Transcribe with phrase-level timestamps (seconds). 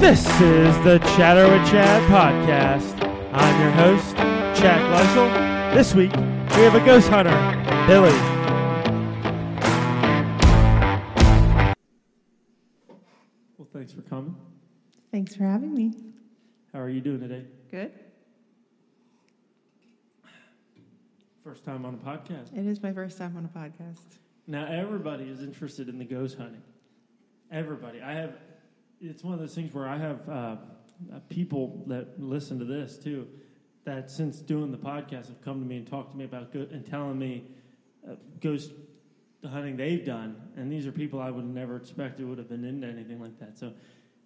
[0.00, 3.02] This is the Chatter with Chad podcast.
[3.32, 4.16] I'm your host,
[4.60, 5.74] Chad Gleissl.
[5.74, 7.30] This week, we have a ghost hunter,
[7.86, 8.10] Billie.
[13.56, 14.34] Well, thanks for coming.
[15.10, 15.92] Thanks for having me.
[16.72, 17.44] How are you doing today?
[17.70, 17.92] Good.
[21.44, 22.56] First time on a podcast.
[22.56, 24.18] It is my first time on a podcast.
[24.46, 26.62] Now, everybody is interested in the ghost hunting.
[27.50, 28.00] Everybody.
[28.00, 28.34] I have,
[29.02, 30.56] it's one of those things where I have uh, uh,
[31.28, 33.26] people that listen to this too,
[33.84, 36.68] that since doing the podcast have come to me and talked to me about go-
[36.70, 37.44] and telling me
[38.08, 38.72] uh, ghost
[39.50, 40.36] hunting they've done.
[40.56, 43.38] And these are people I would have never expected would have been into anything like
[43.40, 43.58] that.
[43.58, 43.72] So,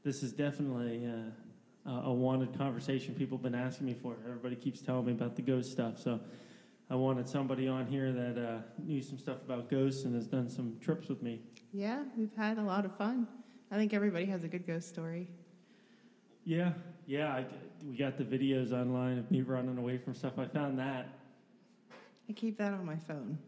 [0.05, 4.14] this is definitely uh, a wanted conversation people have been asking me for.
[4.24, 5.98] Everybody keeps telling me about the ghost stuff.
[5.98, 6.20] So,
[6.91, 10.48] I wanted somebody on here that uh, knew some stuff about ghosts and has done
[10.48, 11.41] some trips with me.
[11.72, 13.27] Yeah, we've had a lot of fun.
[13.70, 15.29] I think everybody has a good ghost story.
[16.45, 16.73] Yeah,
[17.06, 17.29] yeah.
[17.29, 17.45] I,
[17.84, 20.39] we got the videos online of me running away from stuff.
[20.39, 21.08] I found that.
[22.28, 23.39] I keep that on my phone.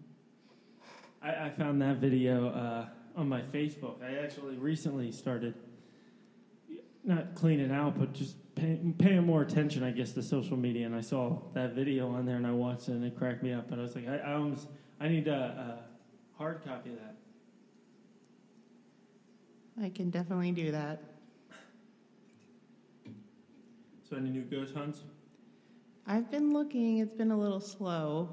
[1.22, 4.02] I, I found that video uh, on my Facebook.
[4.02, 5.54] I actually recently started
[7.04, 10.86] not cleaning out, but just paying, paying more attention, I guess, to social media.
[10.86, 13.52] And I saw that video on there, and I watched it, and it cracked me
[13.52, 13.70] up.
[13.70, 14.66] And I was like, I, I almost,
[15.00, 17.14] I need a, a hard copy of that.
[19.82, 21.02] I can definitely do that.
[24.08, 25.02] So, any new ghost hunts?
[26.06, 28.30] I've been looking, it's been a little slow,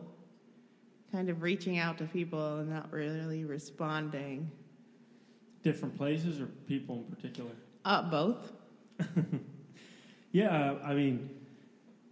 [1.12, 4.50] kind of reaching out to people and not really responding.
[5.64, 7.52] Different places or people in particular?
[7.84, 8.52] Uh, both.
[10.36, 11.30] Yeah, I mean,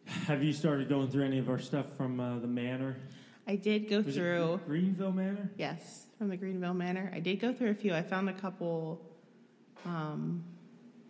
[0.06, 2.96] have you started going through any of our stuff from uh, the manor?
[3.46, 5.50] I did go Was through, Greenville Manor?
[5.58, 7.12] yes, from the Greenville Manor.
[7.14, 7.94] I did go through a few.
[7.94, 9.02] I found a couple,
[9.86, 10.44] um,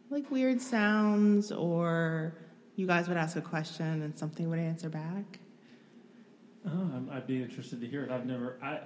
[0.09, 2.33] like weird sounds, or
[2.75, 5.39] you guys would ask a question and something would answer back.
[6.67, 8.11] Oh, I'd be interested to hear it.
[8.11, 8.57] I've never.
[8.61, 8.79] I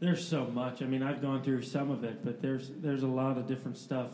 [0.00, 0.82] there's so much.
[0.82, 3.76] I mean, I've gone through some of it, but there's there's a lot of different
[3.76, 4.12] stuff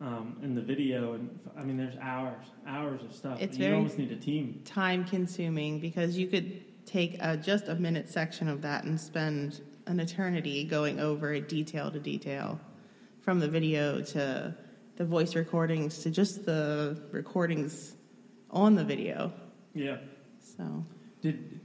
[0.00, 3.40] um, in the video, and I mean, there's hours, hours of stuff.
[3.40, 4.62] It's you very- almost need a team.
[4.64, 9.60] time consuming because you could take a, just a minute section of that and spend
[9.86, 12.58] an eternity going over it detail to detail
[13.28, 14.54] from the video to
[14.96, 17.94] the voice recordings to just the recordings
[18.50, 19.30] on the video
[19.74, 19.98] Yeah.
[20.40, 20.82] so
[21.20, 21.60] Did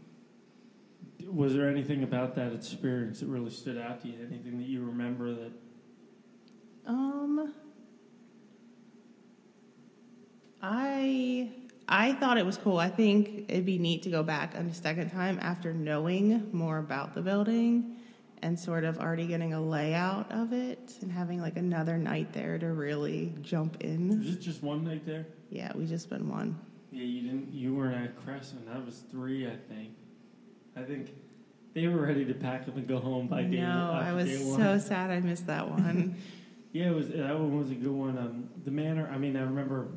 [1.26, 4.28] was there anything about that experience that really stood out to you?
[4.30, 5.54] Anything that you remember that?
[6.86, 7.54] um
[10.62, 11.50] i
[11.88, 15.12] i thought it was cool i think it'd be neat to go back a second
[15.12, 17.96] time after knowing more about the building
[18.44, 22.60] and sort of already getting a layout of it and having like another night there
[22.60, 24.20] to really jump in.
[24.20, 25.26] Was it just one night there?
[25.50, 26.60] Yeah, we just spent one.
[26.92, 27.54] Yeah, you didn't.
[27.54, 28.68] You weren't at Crescent.
[28.68, 29.92] That was three, I think.
[30.76, 31.16] I think
[31.74, 33.62] they were ready to pack up and go home by day.
[33.62, 36.16] no, I was so sad I missed that one.
[36.74, 37.10] Yeah, it was.
[37.10, 38.18] That one was a good one.
[38.18, 39.10] Um, the manor.
[39.12, 39.88] I mean, I remember.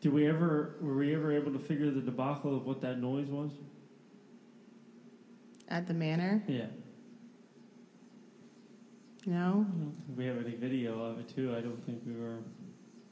[0.00, 0.74] Did we ever?
[0.80, 3.52] Were we ever able to figure the debacle of what that noise was?
[5.68, 6.66] At the manor, Yeah.
[9.28, 9.66] No.
[9.68, 11.54] I don't think we have any video of it too.
[11.54, 12.38] I don't think we were.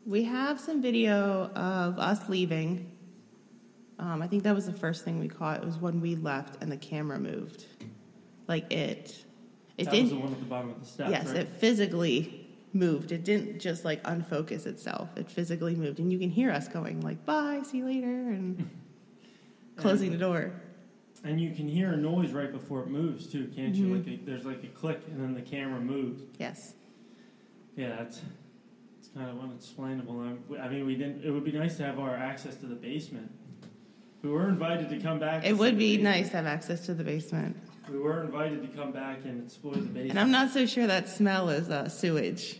[0.07, 2.91] We have some video of us leaving.
[3.99, 5.59] Um, I think that was the first thing we caught.
[5.63, 7.67] It was when we left and the camera moved,
[8.49, 9.25] like it.
[9.77, 10.05] It that didn't.
[10.05, 11.37] was the one at the bottom of the steps, yes, right?
[11.37, 13.13] it physically moved.
[13.13, 15.11] It didn't just like unfocus itself.
[15.17, 18.71] It physically moved, and you can hear us going like "Bye, see you later," and
[19.77, 20.53] closing the door.
[21.25, 23.87] And you can hear a noise right before it moves too, can't you?
[23.87, 23.97] Mhm.
[24.07, 26.23] Like a, there's like a click, and then the camera moves.
[26.39, 26.75] Yes.
[27.77, 28.21] Yeah, that's
[28.99, 30.21] it's kind of unexplainable.
[30.55, 31.25] I- I mean, we didn't.
[31.25, 33.31] It would be nice to have our access to the basement.
[34.23, 35.45] We were invited to come back.
[35.45, 37.57] It would be nice to have access to the basement.
[37.91, 40.11] We were invited to come back and explore the basement.
[40.11, 42.59] And I'm not so sure that smell is uh, sewage.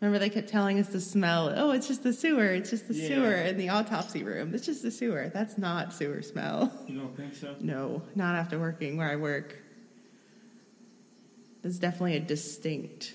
[0.00, 1.52] Remember, they kept telling us the smell.
[1.56, 2.46] Oh, it's just the sewer.
[2.46, 3.08] It's just the Yeah.
[3.08, 4.54] sewer in the autopsy room.
[4.54, 5.28] It's just the sewer.
[5.34, 6.72] That's not sewer smell.
[6.86, 7.56] You don't think so?
[7.60, 9.56] No, not after working where I work.
[11.62, 13.14] There's definitely a distinct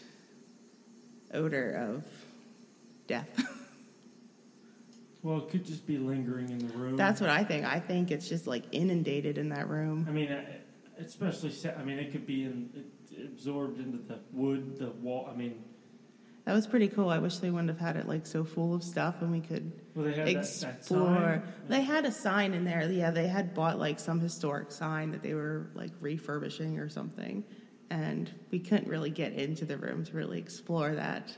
[1.34, 2.06] odor of
[3.08, 3.30] death.
[5.24, 6.98] Well, it could just be lingering in the room.
[6.98, 7.66] That's what I think.
[7.66, 10.06] I think it's just like inundated in that room.
[10.06, 10.44] I mean, uh,
[11.00, 11.54] especially.
[11.80, 15.30] I mean, it could be in, it, absorbed into the wood, the wall.
[15.32, 15.64] I mean,
[16.46, 17.10] That was pretty cool.
[17.10, 19.72] I wish they wouldn't have had it like so full of stuff and we could
[19.96, 21.42] well, they had that, that explore.
[21.70, 22.90] They had a sign in there.
[22.92, 27.46] Yeah, they had bought like some historic sign that they were like refurbishing or something.
[27.90, 31.36] And we couldn't really get into the room to really explore that.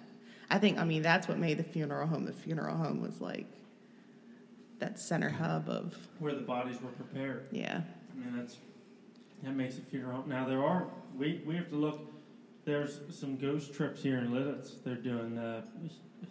[0.50, 2.26] I think, I mean, that's what made the funeral home.
[2.26, 3.48] The funeral home was like
[4.80, 7.48] that center hub of, Where the bodies were prepared.
[7.52, 7.82] yeah.
[8.12, 8.58] I mean, that's
[9.44, 10.22] that makes a funeral.
[10.22, 10.30] Home.
[10.30, 10.88] Now there are
[11.18, 12.00] we we have to look.
[12.66, 14.84] There's some ghost trips here in Lititz.
[14.84, 15.64] They're doing the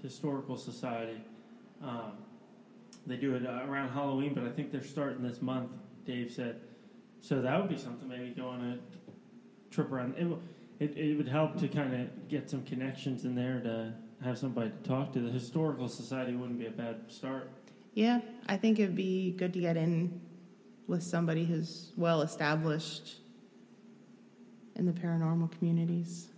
[0.02, 1.20] historical society.
[1.82, 2.12] Um,
[3.06, 5.70] they do it around Halloween, but I think they're starting this month.
[6.04, 6.60] Dave said,
[7.20, 8.08] so that would be something.
[8.08, 10.14] Maybe go on a trip around.
[10.18, 10.26] It,
[10.80, 13.94] it, it would help to kind of get some connections in there to
[14.24, 15.20] have somebody to talk to.
[15.20, 17.50] The historical society wouldn't be a bad start.
[17.94, 20.20] Yeah, I think it'd be good to get in
[20.88, 23.20] with somebody who's well established
[24.76, 26.28] in the paranormal communities.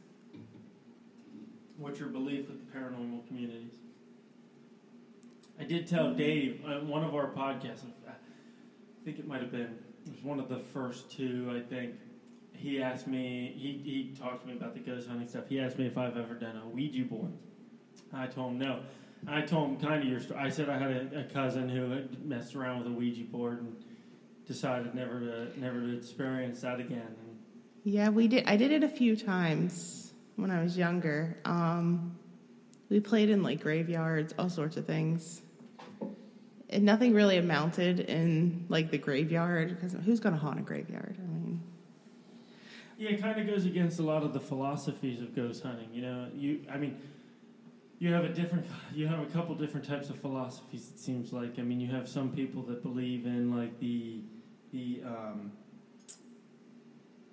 [1.79, 3.73] What's your belief with the paranormal communities?
[5.59, 7.85] I did tell Dave on one of our podcasts.
[8.07, 8.13] I
[9.05, 11.51] think it might have been it was one of the first two.
[11.55, 11.95] I think
[12.53, 13.55] he asked me.
[13.57, 15.49] He he talked to me about the ghost hunting stuff.
[15.49, 17.33] He asked me if I've ever done a Ouija board.
[18.13, 18.81] I told him no.
[19.27, 20.41] I told him kind of your story.
[20.41, 23.61] I said I had a, a cousin who had messed around with a Ouija board
[23.61, 23.77] and
[24.47, 27.15] decided never to never to experience that again.
[27.87, 28.47] Yeah, we did.
[28.49, 31.37] I did it a few times when I was younger.
[31.45, 32.19] Um,
[32.89, 35.43] we played in like graveyards, all sorts of things.
[36.69, 41.17] And nothing really amounted in like the graveyard because who's going to haunt a graveyard?
[41.17, 41.63] I mean,
[42.99, 45.91] Yeah, it kind of goes against a lot of the philosophies of ghost hunting.
[45.93, 46.99] You know, you I mean,
[48.01, 50.91] you have a different you have a couple different types of philosophies.
[50.93, 54.23] It seems like I mean, you have some people that believe in like the
[54.73, 55.53] the um,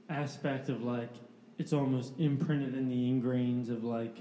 [0.09, 1.09] aspect of like
[1.57, 4.17] it's almost imprinted in the ingrains of like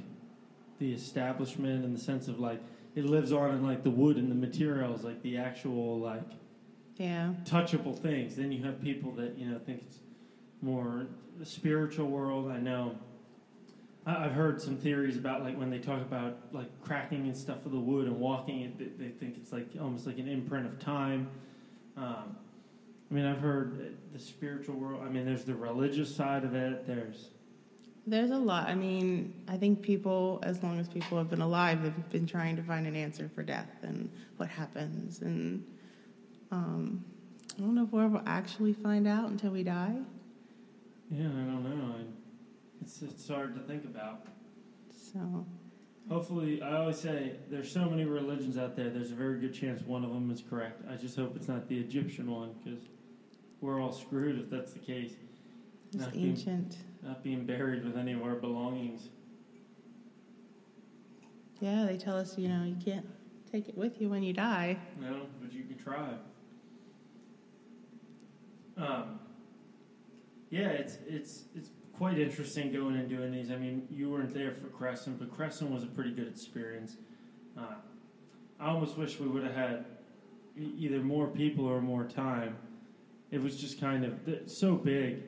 [0.78, 2.60] the establishment and the sense of like
[2.94, 6.22] it lives on in like the wood and the materials, like the actual like
[6.96, 8.36] yeah, touchable things.
[8.36, 9.98] Then you have people that you know think it's
[10.60, 11.06] more
[11.38, 12.50] the spiritual world.
[12.50, 12.94] I know.
[14.04, 17.64] I- I've heard some theories about like when they talk about like cracking and stuff
[17.64, 20.66] of the wood and walking it, they, they think it's like almost like an imprint
[20.66, 21.28] of time.
[21.96, 22.36] Um,
[23.12, 25.02] I mean, I've heard the spiritual world.
[25.04, 26.86] I mean, there's the religious side of it.
[26.86, 27.28] There's
[28.06, 28.68] there's a lot.
[28.68, 32.56] I mean, I think people, as long as people have been alive, they've been trying
[32.56, 35.20] to find an answer for death and what happens.
[35.20, 35.62] And
[36.50, 37.04] um,
[37.56, 39.98] I don't know if we'll ever actually find out until we die.
[41.10, 41.94] yeah, I don't know.
[41.94, 42.00] I,
[42.80, 44.26] it's it's hard to think about.
[44.90, 45.46] So.
[46.08, 48.90] Hopefully, I always say there's so many religions out there.
[48.90, 50.82] There's a very good chance one of them is correct.
[50.90, 52.80] I just hope it's not the Egyptian one because
[53.62, 55.12] we're all screwed if that's the case.
[55.92, 56.76] It's Not being, ancient.
[57.02, 59.08] not being buried with any of our belongings.
[61.60, 63.06] Yeah, they tell us, you know, you can't
[63.50, 64.76] take it with you when you die.
[65.00, 66.08] No, but you can try.
[68.76, 69.20] Um,
[70.50, 73.50] yeah, it's it's it's quite interesting going and doing these.
[73.50, 76.96] I mean, you weren't there for Crescent, but Crescent was a pretty good experience.
[77.56, 77.74] Uh,
[78.58, 79.84] I almost wish we would have had
[80.58, 82.56] either more people or more time.
[83.32, 84.14] It was just kind of
[84.46, 85.22] so big,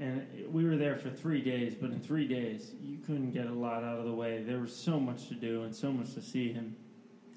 [0.00, 1.76] and we were there for three days.
[1.80, 4.42] But in three days, you couldn't get a lot out of the way.
[4.42, 6.50] There was so much to do and so much to see.
[6.50, 6.74] And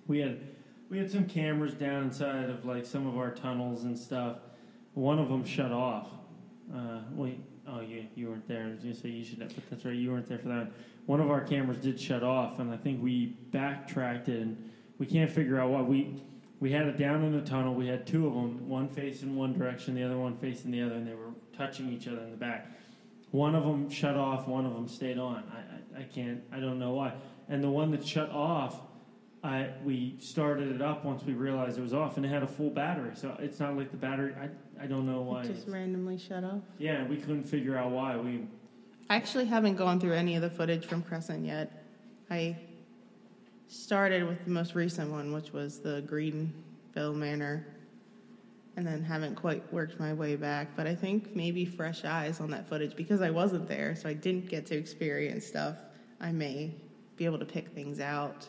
[0.07, 0.41] we had
[0.89, 4.37] we had some cameras down inside of like some of our tunnels and stuff.
[4.95, 6.07] One of them shut off.
[6.75, 8.65] Uh, wait, oh you you weren't there.
[8.65, 10.71] I was gonna say you should have, but that's right, you weren't there for that.
[11.05, 15.05] One of our cameras did shut off, and I think we backtracked it, and we
[15.05, 16.21] can't figure out what we
[16.59, 17.73] we had it down in the tunnel.
[17.73, 20.95] We had two of them, one facing one direction, the other one facing the other,
[20.95, 22.67] and they were touching each other in the back.
[23.31, 25.43] One of them shut off, one of them stayed on.
[25.51, 27.13] I, I, I can't, I don't know why.
[27.47, 28.81] And the one that shut off,
[29.43, 32.47] I we started it up once we realized it was off, and it had a
[32.47, 33.11] full battery.
[33.15, 34.33] So it's not like the battery.
[34.39, 34.49] I
[34.83, 35.43] I don't know why.
[35.43, 36.61] It just randomly shut off.
[36.77, 38.17] yeah, we couldn't figure out why.
[38.17, 38.47] We
[39.09, 41.85] I actually haven't gone through any of the footage from Crescent yet.
[42.29, 42.57] I
[43.69, 47.65] started with the most recent one, which was the Greenville Manor,
[48.75, 50.75] and then haven't quite worked my way back.
[50.75, 54.13] But I think maybe fresh eyes on that footage because I wasn't there, so I
[54.13, 55.77] didn't get to experience stuff.
[56.19, 56.73] I may
[57.15, 58.47] be able to pick things out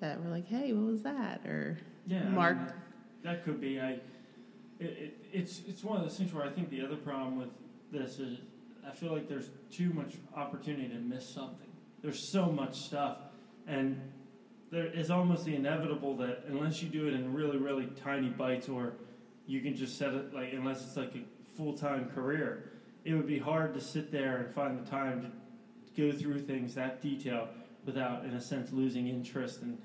[0.00, 2.58] that were like, "Hey, what was that?" Or yeah, I mean, Mark.
[2.58, 2.76] that,
[3.22, 3.80] that could be.
[3.80, 4.00] I
[4.78, 7.50] it, it, it's it's one of those things where I think the other problem with
[7.92, 8.38] this is
[8.86, 11.66] I feel like there's too much opportunity to miss something.
[12.02, 13.18] There's so much stuff,
[13.66, 14.00] and
[14.70, 18.68] there is almost the inevitable that unless you do it in really really tiny bites,
[18.68, 18.94] or
[19.46, 22.72] you can just set it like unless it's like a full time career,
[23.04, 25.30] it would be hard to sit there and find the time to
[26.00, 27.48] go through things that detail
[27.84, 29.78] without, in a sense, losing interest and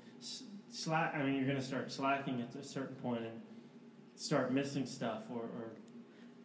[0.68, 1.14] slack.
[1.14, 3.40] I mean, you're going to start slacking at a certain point and
[4.16, 5.70] start missing stuff, or, or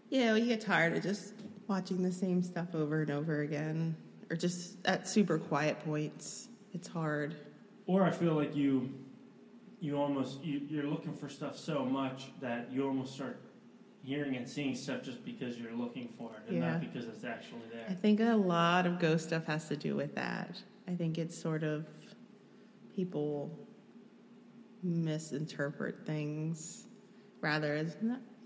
[0.10, 1.34] Yeah, well, you get tired of just
[1.68, 3.96] watching the same stuff over and over again,
[4.30, 6.47] or just at super quiet points.
[6.78, 7.36] It's hard.
[7.88, 8.94] Or I feel like you,
[9.80, 13.42] you almost you, you're looking for stuff so much that you almost start
[14.04, 16.72] hearing and seeing stuff just because you're looking for it and Yeah.
[16.74, 17.86] not because it's actually there.
[17.90, 20.62] I think a lot of ghost stuff has to do with that.
[20.88, 21.86] I think it's sort of
[22.96, 23.58] people
[24.84, 26.86] misinterpret things
[27.42, 27.98] rather as,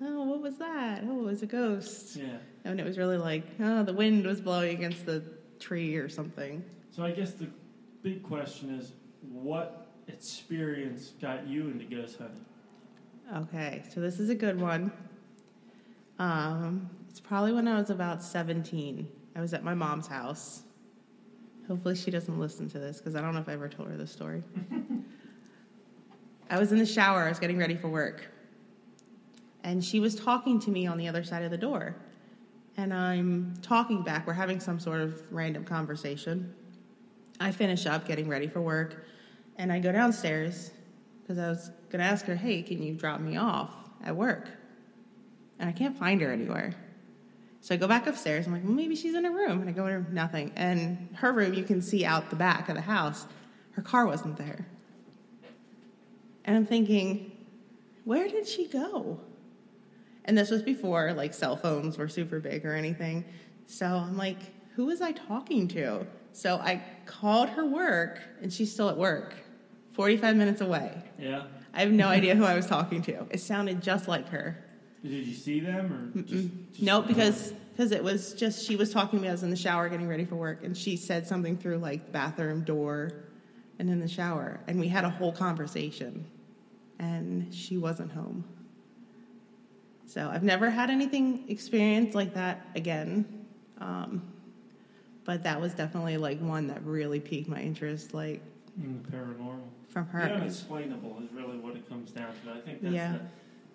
[0.02, 1.04] oh, what was that?
[1.06, 2.16] Oh, it was a ghost.
[2.16, 2.38] Yeah.
[2.64, 5.24] And it was really like, oh, the wind was blowing against the
[5.60, 6.64] tree or something.
[6.90, 7.48] So I guess the
[8.03, 8.93] big question is,
[9.31, 12.46] what experience got you into ghost hunting?
[13.36, 14.91] Okay, so this is a good one.
[16.20, 19.08] Um, it's probably when I was about 17.
[19.36, 20.63] I was at my mom's house.
[21.67, 23.98] Hopefully, she doesn't listen to this because I don't know if I ever told her
[23.98, 24.43] this story.
[26.50, 28.27] I was in the shower, I was getting ready for work.
[29.63, 31.96] And she was talking to me on the other side of the door.
[32.75, 36.53] And I'm talking back, we're having some sort of random conversation.
[37.42, 39.06] I finish up getting ready for work,
[39.58, 40.72] and I go downstairs
[41.22, 43.72] because I was going to ask her, hey, can you drop me off
[44.04, 44.48] at work?
[45.60, 46.74] And I can't find her anywhere.
[47.62, 48.48] So I go back upstairs.
[48.48, 49.62] I'm like, well, maybe she's in her room.
[49.62, 50.52] And I go in her, nothing.
[50.56, 53.26] And her room, you can see out the back of the house.
[53.72, 54.66] Her car wasn't there.
[56.46, 57.32] And I'm thinking,
[58.04, 59.20] where did she go?
[60.26, 63.26] And this was before like cell phones were super big or anything.
[63.68, 64.40] So I'm like,
[64.76, 66.06] who was I talking to?
[66.34, 69.34] So I called her work, and she's still at work,
[69.94, 70.92] 45 minutes away.
[71.20, 71.44] Yeah.
[71.74, 73.26] I have no idea who I was talking to.
[73.30, 74.64] It sounded just like her.
[75.04, 78.92] Did you see them or just, just Nope, because because it was just she was
[78.92, 79.30] talking to me.
[79.30, 82.06] I was in the shower getting ready for work, and she said something through like
[82.06, 83.12] the bathroom door,
[83.80, 86.26] and in the shower, and we had a whole conversation,
[87.00, 88.44] and she wasn't home.
[90.06, 93.48] So I've never had anything experience like that again,
[93.80, 94.22] um,
[95.25, 98.42] but that was definitely like one that really piqued my interest, like
[98.80, 99.60] Mm, paranormal.
[99.90, 100.22] from The her.
[100.32, 102.51] unexplainable is really what it comes down to.
[102.54, 103.18] I think that's Yeah.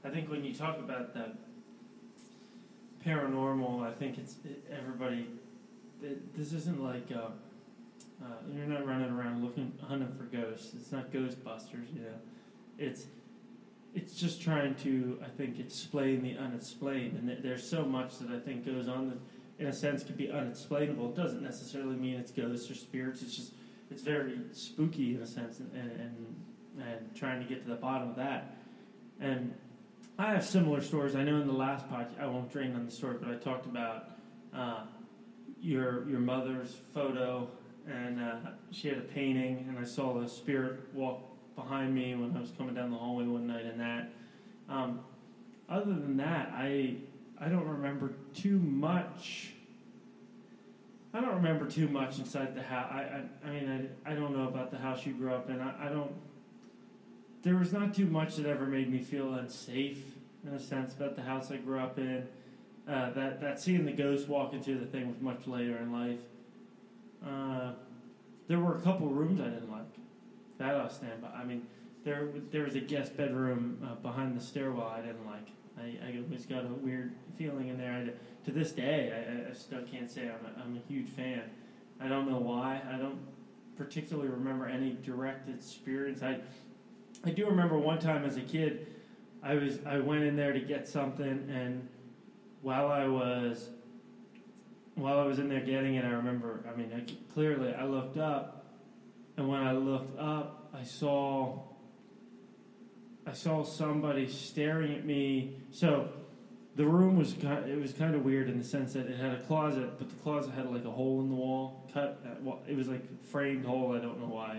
[0.03, 1.35] the, I think when you talk about that
[3.05, 5.27] paranormal, I think it's it, everybody.
[6.03, 7.29] It, this isn't like uh,
[8.23, 10.75] uh, you're not running around looking hunting for ghosts.
[10.75, 12.17] It's not Ghostbusters, you know.
[12.79, 13.07] It's
[13.95, 18.31] it's just trying to I think explain the unexplained, and th- there's so much that
[18.31, 19.19] I think goes on that
[19.59, 21.11] in a sense could be unexplainable.
[21.11, 23.23] It doesn't necessarily mean it's ghosts or spirits.
[23.23, 23.53] It's just
[23.91, 26.37] it's very spooky in a sense, and and,
[26.79, 28.57] and, trying to get to the bottom of that.
[29.21, 29.55] And
[30.19, 31.15] I have similar stories.
[31.15, 33.67] I know in the last podcast, I won't drain on the story, but I talked
[33.67, 34.11] about
[34.55, 34.81] uh,
[35.61, 37.49] your your mother's photo,
[37.89, 38.37] and uh,
[38.73, 41.23] she had a painting, and I saw the spirit walk
[41.55, 44.11] behind me when I was coming down the hallway one night, and that.
[44.69, 45.01] Um,
[45.69, 46.97] other than that, I
[47.41, 49.53] I don't remember too much.
[51.13, 52.91] I don't remember too much inside the house.
[52.91, 55.61] I, I, I mean, I, I don't know about the house you grew up in.
[55.61, 56.13] I, I don't.
[57.43, 60.03] There was not too much that ever made me feel unsafe
[60.47, 62.27] in a sense about the house I grew up in.
[62.89, 66.21] Uh, that that seeing the ghost walk into the thing was much later in life.
[67.27, 67.73] Uh,
[68.49, 69.83] there were a couple rooms I didn't like.
[70.59, 71.29] That I'll stand by.
[71.29, 71.67] I mean,
[72.05, 75.49] there there was a guest bedroom uh, behind the stairwell I didn't like.
[75.79, 77.93] I, I always got a weird feeling in there.
[77.93, 81.43] I, to this day, I, I still can't say I'm a, I'm a huge fan.
[82.01, 82.81] I don't know why.
[82.89, 83.19] I don't
[83.77, 86.23] particularly remember any direct experience.
[86.23, 86.41] I
[87.25, 88.87] I do remember one time as a kid,
[89.43, 91.89] I was I went in there to get something, and
[92.63, 93.71] while I was
[94.95, 96.65] while I was in there getting it, I remember.
[96.73, 98.67] I mean, I, clearly, I looked up,
[99.37, 101.63] and when I looked up, I saw
[103.27, 105.57] I saw somebody staring at me.
[105.73, 106.09] So
[106.77, 109.33] the room was kind it was kind of weird in the sense that it had
[109.33, 112.21] a closet, but the closet had like a hole in the wall cut.
[112.25, 113.95] At, well, it was like a framed hole.
[113.97, 114.57] I don't know why,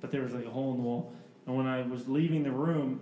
[0.00, 1.12] but there was like a hole in the wall.
[1.46, 3.00] And when I was leaving the room,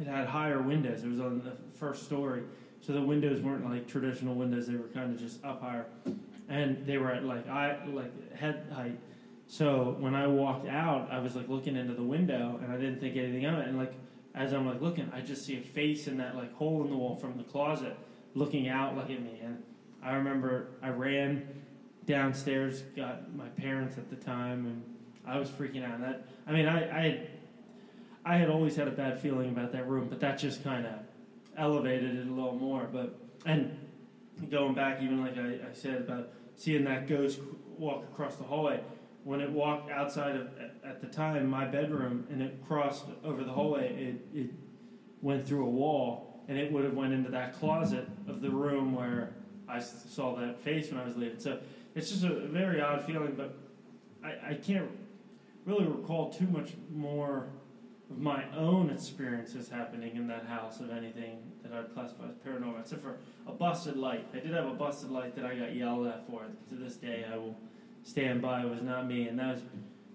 [0.00, 1.02] it had higher windows.
[1.02, 2.42] It was on the first story,
[2.80, 4.68] so the windows weren't like traditional windows.
[4.68, 5.86] They were kind of just up higher,
[6.48, 8.98] and they were at like eye like head height.
[9.48, 13.00] So when I walked out, I was like looking into the window, and I didn't
[13.00, 13.66] think anything of it.
[13.66, 13.94] And like
[14.34, 16.96] as I'm like looking, I just see a face in that like hole in the
[16.96, 17.96] wall from the closet,
[18.34, 19.40] looking out like at me.
[19.42, 19.62] And
[20.02, 21.46] I remember I ran
[22.06, 24.82] downstairs, got my parents at the time, and
[25.26, 25.94] I was freaking out.
[25.94, 27.30] And that I mean, I, I had
[28.24, 30.94] I had always had a bad feeling about that room, but that just kind of
[31.56, 32.88] elevated it a little more.
[32.90, 33.76] But and
[34.50, 37.40] going back, even like I, I said about seeing that ghost
[37.78, 38.80] walk across the hallway,
[39.24, 40.48] when it walked outside of
[40.84, 43.94] at- the time my bedroom and it crossed over the hallway,
[44.32, 44.50] it it
[45.20, 48.94] went through a wall and it would have went into that closet of the room
[48.94, 49.34] where
[49.68, 51.38] i saw that face when I was leaving.
[51.38, 51.58] So
[51.94, 53.54] it's just a very odd feeling, but
[54.24, 54.90] I, I can't
[55.64, 57.48] really recall too much more
[58.10, 62.80] of my own experiences happening in that house of anything that I'd classify as paranormal,
[62.80, 64.26] except for a busted light.
[64.34, 66.42] I did have a busted light that I got yelled at for.
[66.68, 67.56] To this day, I will
[68.04, 68.62] stand by.
[68.62, 69.62] It was not me, and that was.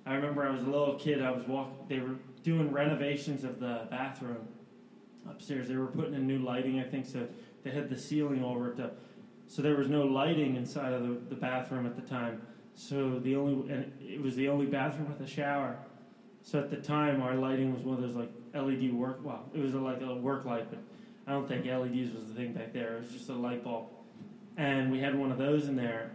[0.06, 1.22] I remember I was a little kid.
[1.22, 1.75] I was walking.
[1.89, 4.48] They were doing renovations of the bathroom
[5.29, 5.67] upstairs.
[5.67, 7.27] They were putting in new lighting, I think, so
[7.63, 8.98] they had the ceiling all ripped up.
[9.48, 12.41] So there was no lighting inside of the, the bathroom at the time.
[12.75, 15.77] So the only and it was the only bathroom with a shower.
[16.44, 19.20] So at the time, our lighting was one of those like LED work.
[19.24, 20.79] Well, it was a, like a work light, but
[21.25, 22.96] I don't think LEDs was the thing back there.
[22.96, 23.88] It was just a light bulb,
[24.56, 26.12] and we had one of those in there.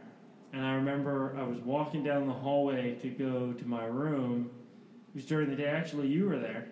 [0.52, 4.50] And I remember I was walking down the hallway to go to my room.
[5.09, 5.66] It was during the day.
[5.66, 6.66] Actually, you were there.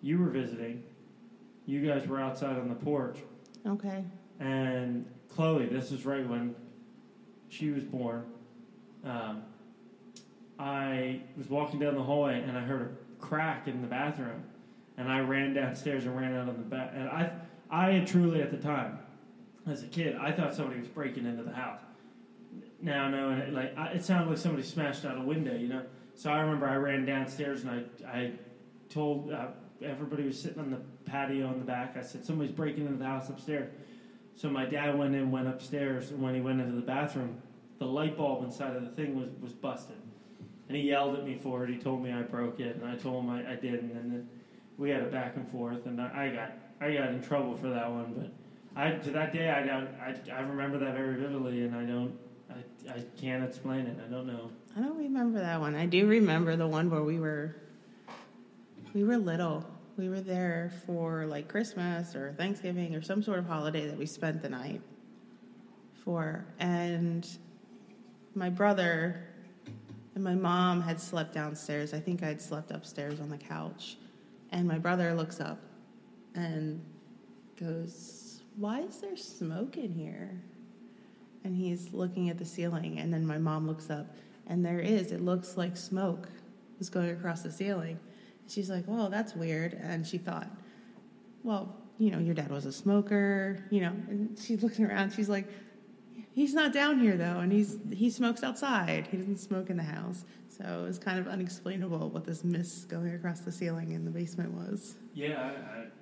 [0.00, 0.82] You were visiting.
[1.64, 3.18] You guys were outside on the porch.
[3.66, 4.04] Okay.
[4.40, 6.56] And Chloe, this is right when
[7.48, 8.24] she was born.
[9.04, 9.42] Um,
[10.58, 14.42] I was walking down the hallway and I heard a crack in the bathroom,
[14.96, 16.90] and I ran downstairs and ran out of the bath.
[16.94, 17.30] And I,
[17.70, 18.98] I had truly at the time,
[19.66, 21.80] as a kid, I thought somebody was breaking into the house.
[22.82, 25.68] Now, no, and it, like I, it sounded like somebody smashed out a window, you
[25.68, 25.82] know.
[26.14, 28.32] So I remember I ran downstairs and I, I
[28.90, 29.46] told uh,
[29.82, 31.96] everybody was sitting on the patio in the back.
[31.96, 33.72] I said somebody's breaking into the house upstairs.
[34.34, 37.40] So my dad went in, went upstairs, and when he went into the bathroom,
[37.78, 39.96] the light bulb inside of the thing was, was busted.
[40.68, 41.70] And he yelled at me for it.
[41.70, 43.92] He told me I broke it, and I told him I, I didn't.
[43.92, 44.28] And then
[44.78, 47.68] we had a back and forth, and I, I got I got in trouble for
[47.68, 48.14] that one.
[48.16, 51.84] But I to that day I don't I, I remember that very vividly, and I
[51.84, 52.18] don't
[52.88, 53.98] I, can't explain it.
[54.04, 54.50] I don't know.
[54.76, 55.74] I don't remember that one.
[55.74, 57.56] I do remember the one where we were
[58.94, 59.64] we were little.
[59.96, 64.06] We were there for like Christmas or Thanksgiving or some sort of holiday that we
[64.06, 64.80] spent the night
[66.04, 66.44] for.
[66.58, 67.26] And
[68.34, 69.24] my brother
[70.14, 71.94] and my mom had slept downstairs.
[71.94, 73.96] I think I'd slept upstairs on the couch.
[74.50, 75.58] And my brother looks up
[76.34, 76.82] and
[77.58, 80.40] goes, Why is there smoke in here?
[81.44, 82.98] And he's looking at the ceiling.
[82.98, 84.14] And then my mom looks up,
[84.46, 85.12] and there is.
[85.12, 86.28] It looks like smoke
[86.78, 87.98] was going across the ceiling.
[88.48, 89.74] She's like, Well, that's weird.
[89.74, 90.48] And she thought,
[91.42, 93.92] Well, you know, your dad was a smoker, you know.
[94.08, 95.12] And she's looking around.
[95.12, 95.46] She's like,
[96.34, 99.06] He's not down here though, and he's he smokes outside.
[99.06, 100.24] He doesn't smoke in the house.
[100.48, 104.10] So it was kind of unexplainable what this mist going across the ceiling in the
[104.10, 104.96] basement was.
[105.14, 105.52] Yeah,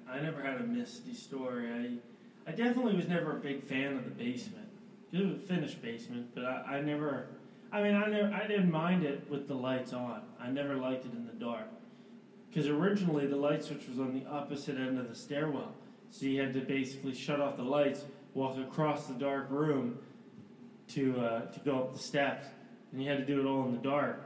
[0.09, 1.71] I, I, I never had a misty story.
[1.71, 4.69] I I definitely was never a big fan of the basement.
[5.13, 7.27] It was a finished basement, but I, I never.
[7.73, 8.33] I mean, I never.
[8.33, 10.23] I didn't mind it with the lights on.
[10.41, 11.67] I never liked it in the dark.
[12.49, 15.73] Because originally the light switch was on the opposite end of the stairwell,
[16.11, 19.99] so you had to basically shut off the lights, walk across the dark room
[20.89, 22.47] to uh, to go up the steps,
[22.93, 24.25] and you had to do it all in the dark.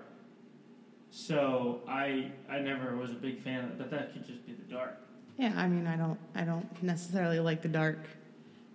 [1.11, 4.53] So I I never was a big fan of it, but that could just be
[4.53, 4.97] the dark.
[5.37, 7.99] Yeah, I mean, I don't I don't necessarily like the dark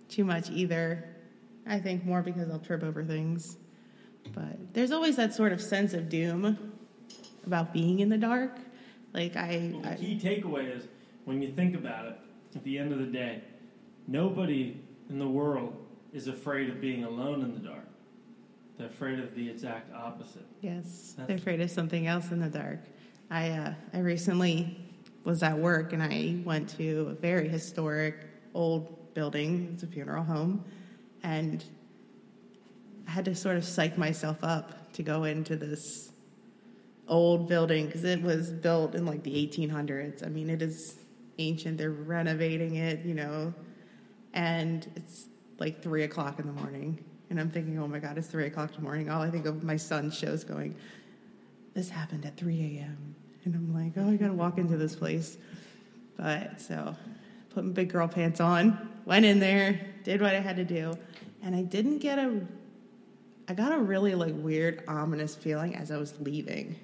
[0.08, 1.09] too much either.
[1.66, 3.56] I think more because I'll trip over things.
[4.34, 6.72] But there's always that sort of sense of doom
[7.46, 8.58] about being in the dark.
[9.12, 10.84] Like I, Well, the I key takeaway is
[11.24, 12.16] when you think about it,
[12.54, 13.42] at the end of the day,
[14.06, 15.76] nobody in the world
[16.12, 17.86] is afraid of being alone in the dark.
[18.78, 20.46] They're afraid of the exact opposite.
[20.60, 22.80] Yes, That's- they're afraid of something else in the dark.
[23.30, 24.76] I uh, I recently
[25.24, 28.16] was at work and I went to a very historic
[28.54, 29.70] old building.
[29.74, 30.64] It's a funeral home,
[31.22, 31.64] and
[33.06, 36.12] I had to sort of psych myself up to go into this
[37.08, 40.24] old building because it was built in like the 1800s.
[40.24, 40.96] I mean, it is
[41.38, 41.78] ancient.
[41.78, 43.52] They're renovating it, you know,
[44.32, 45.26] and it's
[45.58, 47.04] like three o'clock in the morning.
[47.28, 49.10] And I'm thinking, oh my God, it's three o'clock in the morning.
[49.10, 50.74] All I think of my son's shows going,
[51.74, 53.14] this happened at 3 a.m.
[53.44, 55.38] And I'm like, oh, I gotta walk into this place.
[56.16, 56.94] But so,
[57.50, 60.96] put my big girl pants on, went in there, did what I had to do.
[61.42, 62.40] And I didn't get a,
[63.48, 66.76] I got a really like weird, ominous feeling as I was leaving.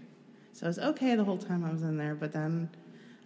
[0.53, 2.69] So I was okay the whole time I was in there, but then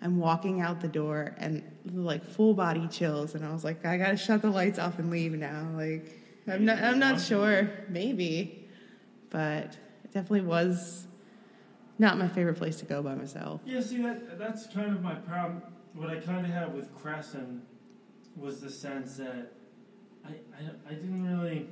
[0.03, 1.63] I'm walking out the door and
[1.95, 5.11] like full body chills, and I was like, I gotta shut the lights off and
[5.11, 5.67] leave now.
[5.75, 8.69] Like, I'm not, I'm not sure, maybe,
[9.31, 11.07] but it definitely was
[11.99, 13.63] not my favorite place to go by myself.
[13.65, 15.63] Yeah, see that that's kind of my problem.
[15.95, 17.63] What I kind of have with Crescent
[18.37, 19.53] was the sense that
[20.25, 21.69] I, I I didn't really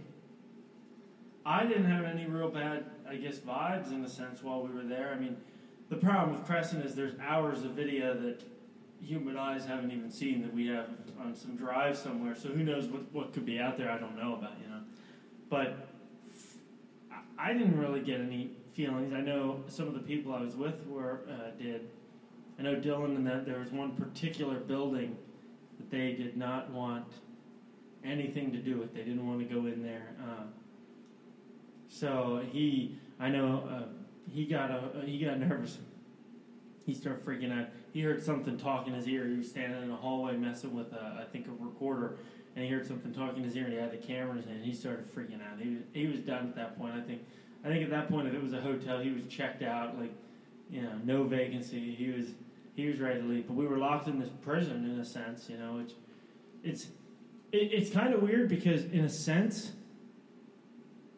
[1.47, 4.85] I didn't have any real bad I guess vibes in a sense while we were
[4.85, 5.13] there.
[5.15, 5.37] I mean,
[5.89, 8.43] the problem with Crescent is there's hours of video that
[9.01, 10.89] human eyes haven't even seen that we have
[11.21, 12.35] on some drive somewhere.
[12.35, 13.91] So who knows what what could be out there?
[13.91, 14.81] I don't know about you know,
[15.49, 15.89] but
[17.39, 19.13] I- didn't really get any feelings.
[19.15, 21.89] I know some of the people I was with were uh, did.
[22.59, 25.17] I know Dylan and that there was one particular building
[25.79, 27.07] that they did not want
[28.05, 28.95] anything to do with.
[28.95, 30.15] They didn't want to go in there.
[30.23, 30.45] Uh,
[31.89, 33.83] so he, I know, uh,
[34.31, 35.79] he got a he got nervous.
[36.85, 37.69] He started freaking out.
[37.93, 39.27] He heard something talking in his ear.
[39.27, 42.17] He was standing in a hallway messing with, a, I think, a recorder,
[42.55, 43.65] and he heard something talking in his ear.
[43.65, 44.53] and He had the cameras in.
[44.53, 45.61] And he started freaking out.
[45.61, 46.95] He was, he was done at that point.
[46.95, 47.23] I think.
[47.65, 49.99] I think at that point, if it was a hotel, he was checked out.
[49.99, 50.13] Like,
[50.71, 51.95] you know, no vacancy.
[51.95, 52.27] He was
[52.79, 53.49] he was ready to leave.
[53.49, 55.51] But we were locked in this prison in a sense.
[55.51, 55.93] You know, which
[56.63, 56.85] it's
[57.51, 59.73] it, it's kind of weird because in a sense,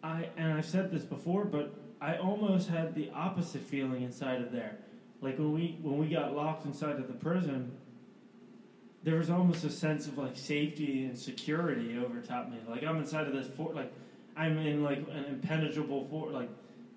[0.03, 4.53] I and I've said this before, but I almost had the opposite feeling inside of
[4.53, 4.79] there.
[5.21, 7.73] Like when we when we got locked inside of the prison,
[9.03, 12.57] there was almost a sense of like safety and security over top me.
[12.67, 13.93] Like I'm inside of this fort, like
[14.35, 16.33] I'm in like an impenetrable fort.
[16.33, 16.49] Like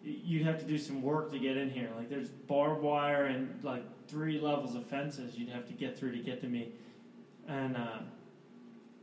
[0.05, 1.89] you'd have to do some work to get in here.
[1.97, 6.11] Like there's barbed wire and like three levels of fences you'd have to get through
[6.13, 6.71] to get to me,
[7.47, 7.99] and uh,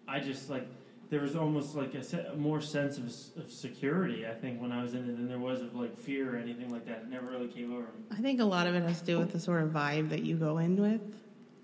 [0.08, 0.66] I just like
[1.10, 3.06] there was almost like a, se- more sense of,
[3.42, 4.26] of security.
[4.26, 6.70] I think when I was in it than there was of like fear or anything
[6.70, 6.98] like that.
[6.98, 8.04] It never really came over me.
[8.12, 10.22] I think a lot of it has to do with the sort of vibe that
[10.22, 11.00] you go in with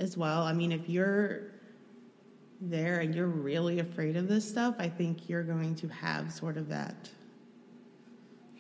[0.01, 0.43] as well.
[0.43, 1.53] I mean, if you're
[2.61, 6.57] there and you're really afraid of this stuff, I think you're going to have sort
[6.57, 7.09] of that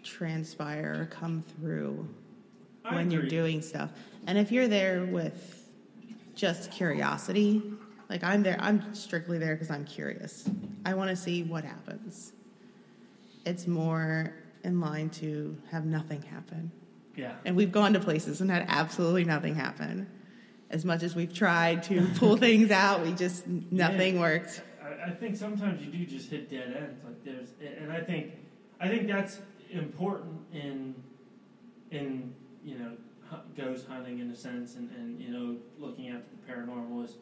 [0.04, 2.08] transpire come through
[2.86, 3.90] I when you're doing stuff.
[4.26, 5.68] And if you're there with
[6.34, 7.62] just curiosity,
[8.08, 10.48] like I'm there, I'm strictly there because I'm curious.
[10.84, 12.32] I want to see what happens.
[13.44, 16.70] It's more in line to have nothing happen.
[17.14, 17.32] Yeah.
[17.44, 20.08] And we've gone to places and had absolutely nothing happen.
[20.70, 24.20] As much as we've tried to pull things out, we just nothing Yeah.
[24.20, 24.62] worked.
[24.82, 27.02] I, I think sometimes you do just hit dead ends.
[27.04, 27.48] Like there's,
[27.80, 28.32] and I think,
[28.80, 29.38] I think that's
[29.70, 30.94] important in,
[31.90, 32.34] in
[32.66, 32.92] you know,
[33.56, 37.16] ghost hunting in a sense, and, and you know, looking at the paranormal is,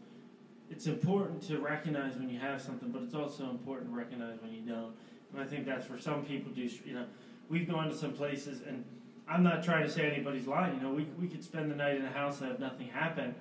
[0.71, 4.53] it's important to recognize when you have something, but it's also important to recognize when
[4.53, 4.95] you don't.
[5.33, 6.69] And I think that's where some people do.
[6.85, 7.07] You know,
[7.49, 8.85] we've gone to some places, and
[9.29, 10.77] I'm not trying to say anybody's lying.
[10.77, 13.35] You know, we we could spend the night in a house and have nothing happen,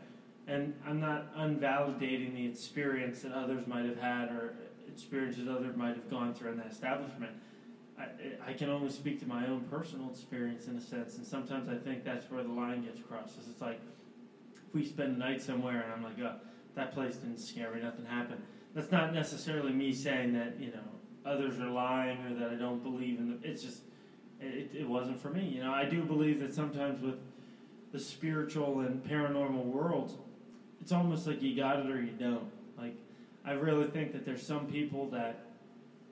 [0.47, 4.55] and I'm not unvalidating the experience that others might have had or
[4.87, 7.31] experiences others might have gone through in that establishment.
[7.97, 11.69] I, I can only speak to my own personal experience in a sense, and sometimes
[11.69, 13.35] I think that's where the line gets crossed.
[13.49, 13.79] It's like
[14.55, 16.35] if we spend a night somewhere and I'm like, oh,
[16.75, 18.41] that place didn't scare me, nothing happened.
[18.73, 20.81] That's not necessarily me saying that you know
[21.25, 23.39] others are lying or that I don't believe in.
[23.43, 23.81] It's just
[24.39, 25.45] it, it wasn't for me.
[25.45, 27.19] You know, I do believe that sometimes with
[27.91, 30.13] the spiritual and paranormal worlds,
[30.81, 32.49] it's almost like you got it or you don't.
[32.77, 32.95] Like,
[33.45, 35.45] I really think that there's some people that,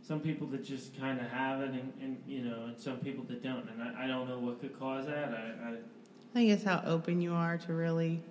[0.02, 3.24] some people that just kind of have it, and, and you know, and some people
[3.26, 3.70] that don't.
[3.70, 5.30] And I, I don't know what could cause that.
[5.30, 8.22] I, I I think it's how open you are to really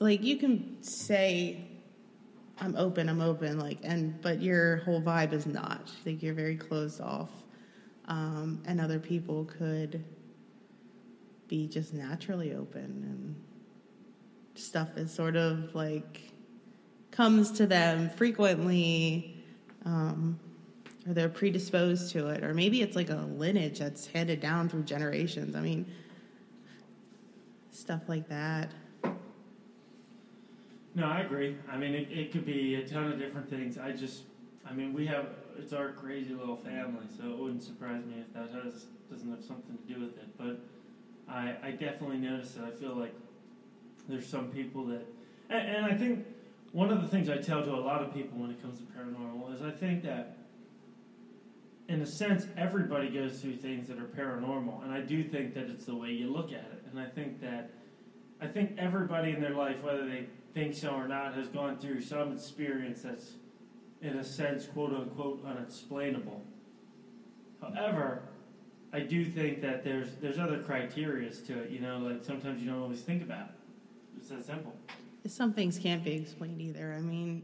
[0.00, 1.64] like you can say
[2.60, 5.90] I'm open, I'm open, like and but your whole vibe is not.
[6.04, 7.30] Like you're very closed off.
[8.06, 10.02] Um, and other people could
[11.46, 13.36] be just naturally open and
[14.54, 16.32] stuff is sort of like
[17.10, 19.37] comes to them frequently
[19.88, 20.38] um,
[21.06, 24.82] or they're predisposed to it or maybe it's like a lineage that's handed down through
[24.82, 25.86] generations i mean
[27.70, 28.70] stuff like that
[30.98, 31.56] No, I agree.
[31.70, 33.78] I mean, it, it could be a ton of different things.
[33.78, 34.22] I just,
[34.68, 38.32] I mean, we have, it's our crazy little family, so it wouldn't surprise me if
[38.34, 40.36] that has, doesn't have something to do with it.
[40.36, 40.58] But
[41.32, 42.62] I, I definitely notice it.
[42.66, 43.14] I feel like
[44.08, 45.06] there's some people that,
[45.50, 46.26] and, and I think
[46.72, 48.84] one of the things I tell to a lot of people when it comes to
[48.84, 50.36] paranormal is I think that,
[51.88, 55.70] in a sense, everybody goes through things that are paranormal, and I do think that
[55.70, 56.84] it's the way you look at it.
[56.90, 57.70] And I think that,
[58.40, 62.02] I think everybody in their life, whether they think so or not, has gone through
[62.02, 63.32] some experience that's,
[64.02, 66.42] in a sense, quote unquote, unexplainable.
[67.60, 68.22] However,
[68.92, 71.70] I do think that there's there's other criterias to it.
[71.70, 73.48] You know, like sometimes you don't always think about.
[73.48, 73.54] It.
[74.18, 74.74] It's that simple.
[75.26, 77.42] Some things can't be explained either i mean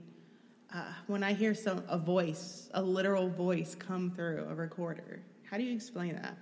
[0.74, 5.56] uh, when i hear some a voice a literal voice come through a recorder how
[5.56, 6.36] do you explain that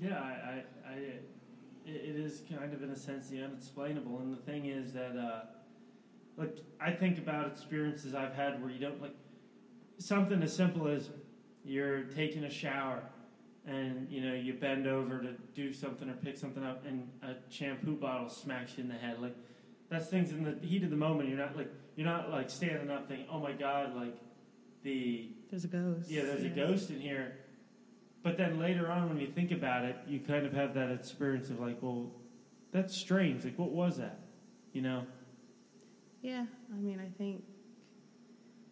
[0.00, 0.94] Yeah, I, I, I
[1.86, 4.18] it, is kind of in a sense the unexplainable.
[4.18, 5.40] And the thing is that, uh,
[6.36, 9.14] like, I think about experiences I've had where you don't like
[9.98, 11.10] something as simple as
[11.64, 13.02] you're taking a shower
[13.64, 17.34] and you know you bend over to do something or pick something up and a
[17.48, 19.20] shampoo bottle smacks you in the head.
[19.20, 19.36] Like,
[19.92, 21.28] that's things in the heat of the moment.
[21.28, 24.16] You're not like you're not like standing up thinking, oh my god, like
[24.82, 27.36] the there's a ghost yeah, there's a ghost in here.
[28.22, 31.50] But then later on, when you think about it, you kind of have that experience
[31.50, 32.12] of like, well,
[32.70, 33.44] that's strange.
[33.44, 34.20] Like, what was that?
[34.72, 35.04] You know?
[36.22, 37.42] Yeah, I mean, I think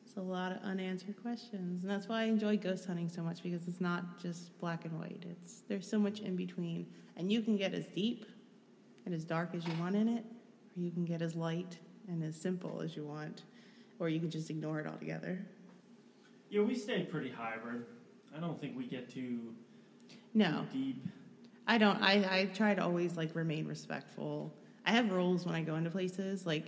[0.06, 3.42] it's a lot of unanswered questions, and that's why I enjoy ghost hunting so much
[3.42, 5.24] because it's not just black and white.
[5.28, 8.26] It's there's so much in between, and you can get as deep
[9.04, 10.39] and as dark as you want in it, or
[10.76, 11.78] you can get as light
[12.08, 13.42] and as simple as you want,
[13.98, 15.38] or you can just ignore it altogether.
[16.48, 17.84] Yeah, we stay pretty hybrid.
[18.36, 19.54] I don't think we get too,
[20.34, 21.06] No, too deep.
[21.66, 22.00] I don't.
[22.02, 24.52] I, I try to always like remain respectful.
[24.86, 26.46] I have rules when I go into places.
[26.46, 26.66] Like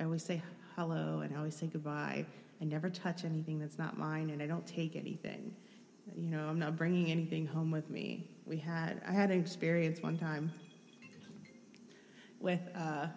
[0.00, 0.42] I always say
[0.76, 2.24] hello and I always say goodbye.
[2.60, 5.54] I never touch anything that's not mine, and I don't take anything.
[6.16, 8.28] You know, I'm not bringing anything home with me.
[8.46, 10.50] We had I had an experience one time
[12.40, 12.60] with.
[12.74, 13.08] Uh,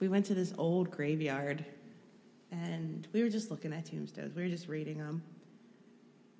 [0.00, 1.64] we went to this old graveyard,
[2.50, 4.34] and we were just looking at tombstones.
[4.34, 5.22] We were just reading them,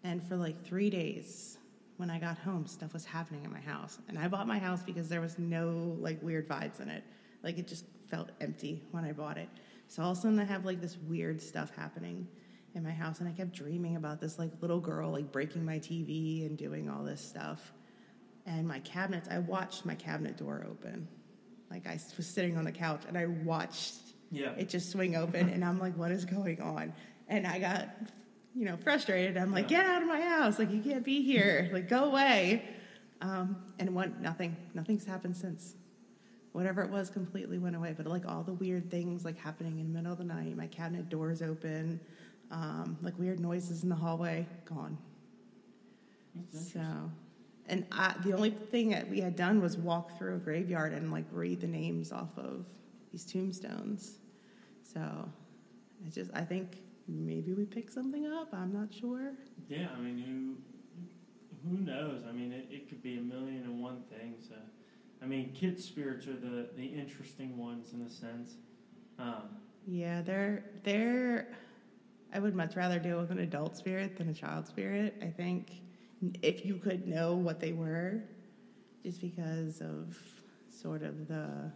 [0.02, 1.58] and for like three days,
[2.00, 3.98] when I got home, stuff was happening in my house.
[4.08, 7.04] And I bought my house because there was no like weird vibes in it.
[7.42, 9.50] Like it just felt empty when I bought it.
[9.86, 12.26] So all of a sudden I have like this weird stuff happening
[12.74, 15.78] in my house and I kept dreaming about this like little girl like breaking my
[15.78, 17.72] TV and doing all this stuff.
[18.46, 21.06] And my cabinets, I watched my cabinet door open.
[21.70, 23.94] Like I was sitting on the couch and I watched
[24.30, 24.50] Yeah.
[24.56, 26.92] it just swing open and I'm like, what is going on?
[27.28, 27.88] And I got,
[28.54, 29.36] you know, frustrated.
[29.36, 30.58] I'm like, get out of my house.
[30.58, 31.70] Like you can't be here.
[31.72, 32.64] Like go away.
[33.20, 35.74] Um, and what nothing, nothing's happened since.
[36.52, 37.94] Whatever it was completely went away.
[37.96, 40.66] But like all the weird things like happening in the middle of the night, my
[40.66, 42.00] cabinet doors open,
[42.50, 44.98] um, like weird noises in the hallway, gone.
[46.52, 46.80] So,
[47.70, 51.10] and I, the only thing that we had done was walk through a graveyard and
[51.10, 52.66] like read the names off of
[53.12, 54.18] these tombstones.
[54.82, 58.48] So, I just I think maybe we picked something up.
[58.52, 59.32] I'm not sure.
[59.68, 60.18] Yeah, I mean,
[61.64, 62.22] who who knows?
[62.28, 64.50] I mean, it, it could be a million and one things.
[64.52, 64.60] Uh,
[65.22, 68.54] I mean, kids' spirits are the, the interesting ones in a sense.
[69.18, 69.42] Um,
[69.86, 71.48] Yeah, they're they're.
[72.32, 75.14] I would much rather deal with an adult spirit than a child spirit.
[75.20, 75.82] I think
[76.42, 78.22] if you could know what they were,
[79.02, 80.16] just because of
[80.70, 81.72] sort of the.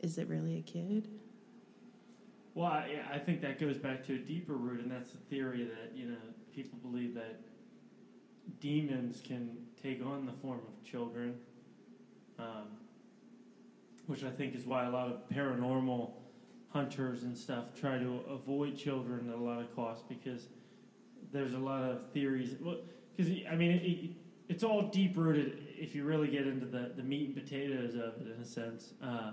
[0.00, 1.08] Is it really a kid?
[2.54, 5.64] well, I, I think that goes back to a deeper root, and that's the theory
[5.64, 6.16] that you know
[6.54, 7.40] people believe that
[8.60, 11.34] demons can take on the form of children,
[12.38, 12.66] um,
[14.06, 16.10] which I think is why a lot of paranormal
[16.68, 20.48] hunters and stuff try to avoid children at a lot of cost because
[21.32, 22.50] there's a lot of theories.
[23.16, 24.10] Because I mean, it, it,
[24.48, 28.20] it's all deep rooted if you really get into the, the meat and potatoes of
[28.20, 28.92] it in a sense.
[29.02, 29.32] Uh,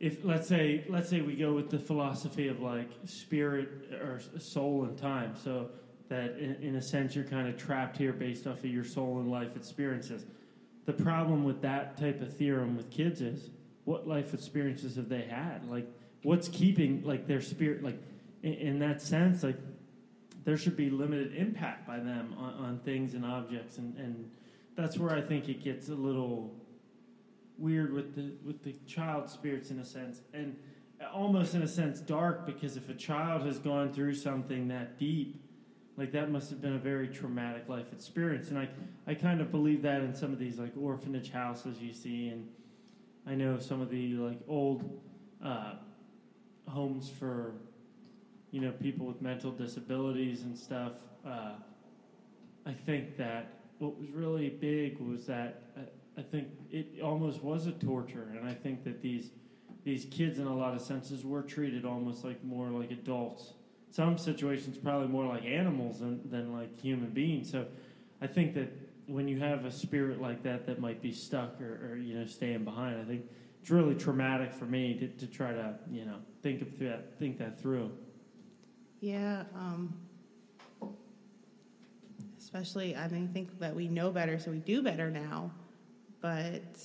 [0.00, 3.68] if let's say let's say we go with the philosophy of like spirit
[4.02, 5.70] or soul and time, so
[6.08, 9.18] that in, in a sense you're kind of trapped here based off of your soul
[9.18, 10.24] and life experiences.
[10.84, 13.50] The problem with that type of theorem with kids is
[13.84, 15.68] what life experiences have they had?
[15.70, 15.86] Like
[16.22, 17.98] what's keeping like their spirit like
[18.42, 19.56] in, in that sense like
[20.44, 24.30] there should be limited impact by them on, on things and objects and, and
[24.76, 26.54] that's where I think it gets a little
[27.58, 30.56] weird with the with the child spirits in a sense and
[31.12, 35.42] almost in a sense dark because if a child has gone through something that deep
[35.96, 38.68] like that must have been a very traumatic life experience and i
[39.06, 42.48] i kind of believe that in some of these like orphanage houses you see and
[43.26, 45.00] i know some of the like old
[45.44, 45.74] uh,
[46.68, 47.54] homes for
[48.52, 50.92] you know people with mental disabilities and stuff
[51.26, 51.54] uh,
[52.64, 55.80] i think that what was really big was that uh,
[56.16, 59.30] I think it almost was a torture, and I think that these
[59.84, 63.54] these kids, in a lot of senses, were treated almost like more like adults.
[63.90, 67.50] Some situations, probably more like animals than, than like human beings.
[67.50, 67.66] So,
[68.20, 68.72] I think that
[69.06, 72.26] when you have a spirit like that that might be stuck or, or you know
[72.26, 73.26] staying behind, I think
[73.60, 77.38] it's really traumatic for me to, to try to you know think of that think
[77.38, 77.90] that through.
[79.02, 79.92] Yeah, um,
[82.38, 85.50] especially I mean, think that we know better, so we do better now.
[86.20, 86.80] But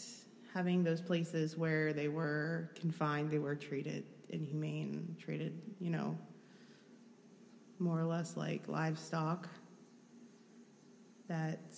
[0.52, 6.18] having those places where they were confined, they were treated inhumane, treated, you know,
[7.78, 9.48] more or less like livestock.
[11.30, 11.78] That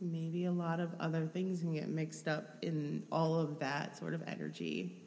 [0.00, 4.14] maybe a lot of other things can get mixed up in all of that sort
[4.14, 4.99] of energy.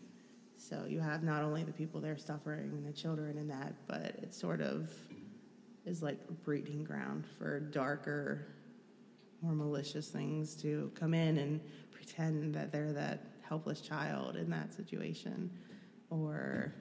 [0.69, 4.15] So you have not only the people there suffering and the children and that, but
[4.23, 4.89] it sort of
[5.85, 8.47] is like a breeding ground for darker,
[9.41, 11.59] more malicious things to come in and
[11.91, 15.51] pretend that they're that helpless child in that situation.
[16.09, 16.73] Or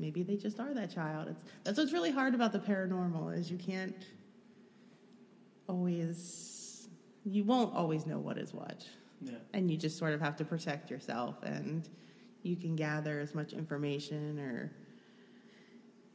[0.00, 1.28] maybe they just are that child.
[1.28, 4.04] It's that's what's really hard about the paranormal is you can't
[5.68, 6.88] always,
[7.24, 8.84] you won't always know what is what.
[9.20, 9.34] Yeah.
[9.54, 11.88] And you just sort of have to protect yourself, and
[12.42, 14.70] you can gather as much information or,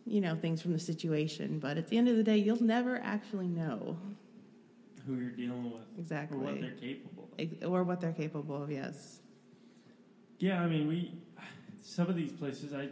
[0.06, 1.60] you know, things from the situation.
[1.60, 3.98] But at the end of the day, you'll never actually know
[5.06, 7.72] Who you're dealing with exactly or what they're capable of.
[7.72, 8.72] or what they're capable of.
[8.72, 9.20] Yes.
[10.40, 11.12] Yeah, I mean, we
[11.84, 12.90] some of these places, I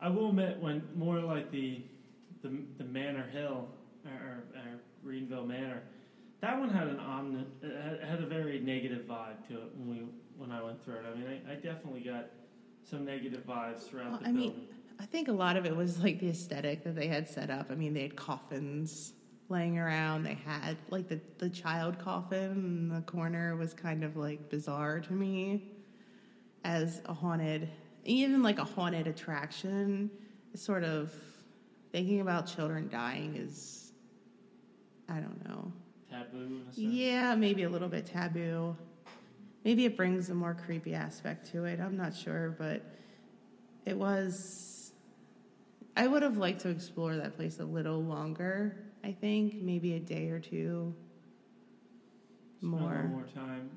[0.00, 1.82] I will admit, when more like the
[2.42, 3.68] the, the Manor Hill
[4.04, 5.82] or, or, or Greenville Manor,
[6.40, 10.06] that one had an omni, had, had a very negative vibe to it when we
[10.36, 11.04] when I went through it.
[11.10, 12.26] I mean, I, I definitely got
[12.88, 14.68] some negative vibes throughout Well, the I mean.
[15.00, 17.70] I think a lot of it was like the aesthetic that they had set up.
[17.70, 19.12] I mean, they had coffins
[19.48, 20.22] laying around.
[20.22, 25.00] They had like the, the child coffin in the corner was kind of like bizarre
[25.00, 25.72] to me
[26.64, 27.68] as a haunted,
[28.04, 30.10] even like a haunted attraction.
[30.54, 31.12] Sort of
[31.90, 33.92] thinking about children dying is,
[35.08, 35.72] I don't know.
[36.08, 36.78] Taboo in a sense.
[36.78, 38.76] Yeah, maybe a little bit taboo.
[39.64, 41.80] Maybe it brings a more creepy aspect to it.
[41.80, 42.82] I'm not sure, but
[43.86, 44.92] it was.
[45.96, 48.76] I would have liked to explore that place a little longer.
[49.02, 50.94] I think maybe a day or two
[52.60, 52.90] more.
[52.90, 53.70] little more time.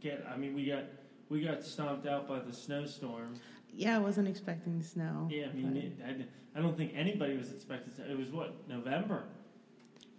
[0.00, 0.26] Get.
[0.30, 0.84] I mean, we got
[1.28, 3.34] we got stomped out by the snowstorm.
[3.72, 5.28] Yeah, I wasn't expecting snow.
[5.30, 7.92] Yeah, I mean, it, I, I don't think anybody was expecting.
[8.10, 9.24] It was what November.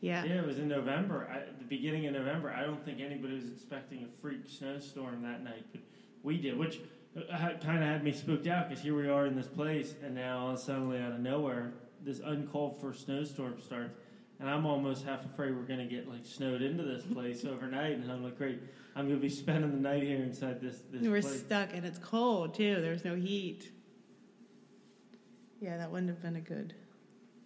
[0.01, 0.23] Yeah.
[0.23, 1.27] Yeah, it was in November.
[1.31, 2.51] I, the beginning of November.
[2.51, 5.81] I don't think anybody was expecting a freak snowstorm that night, but
[6.23, 6.79] we did, which
[7.31, 10.13] uh, kind of had me spooked out because here we are in this place, and
[10.13, 13.95] now suddenly out of nowhere, this uncalled for snowstorm starts,
[14.39, 18.11] and I'm almost half afraid we're gonna get like snowed into this place overnight, and
[18.11, 18.61] I'm like, great,
[18.95, 21.39] I'm gonna be spending the night here inside this this we're place.
[21.39, 22.81] stuck, and it's cold too.
[22.81, 23.71] There's no heat.
[25.59, 26.75] Yeah, that wouldn't have been a good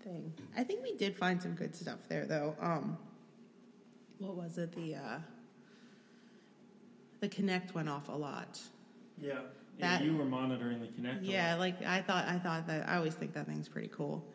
[0.04, 0.34] thing.
[0.58, 2.56] I think we did find some good stuff there, though.
[2.60, 2.98] Um,
[4.20, 4.72] what was it?
[4.74, 5.20] The uh,
[7.20, 8.60] the Kinect went off a lot.
[9.20, 9.34] Yeah,
[9.78, 11.20] yeah, That- you were monitoring the connector.
[11.22, 12.28] Yeah, like I thought.
[12.28, 14.26] I thought that I always think that thing's pretty cool,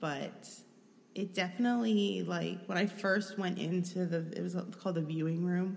[0.00, 0.48] but
[1.14, 5.76] it definitely like when I first went into the it was called the viewing room.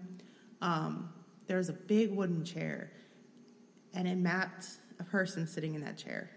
[0.61, 1.11] Um,
[1.47, 2.91] there was a big wooden chair,
[3.93, 4.65] and it mapped
[4.99, 6.29] a person sitting in that chair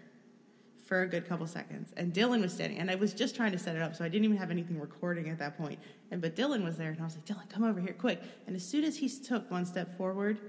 [0.85, 1.91] for a good couple seconds.
[1.97, 4.07] And Dylan was standing, and I was just trying to set it up, so I
[4.07, 5.79] didn't even have anything recording at that point.
[6.11, 8.21] And but Dylan was there, and I was like, Dylan, come over here quick.
[8.47, 10.39] And as soon as he took one step forward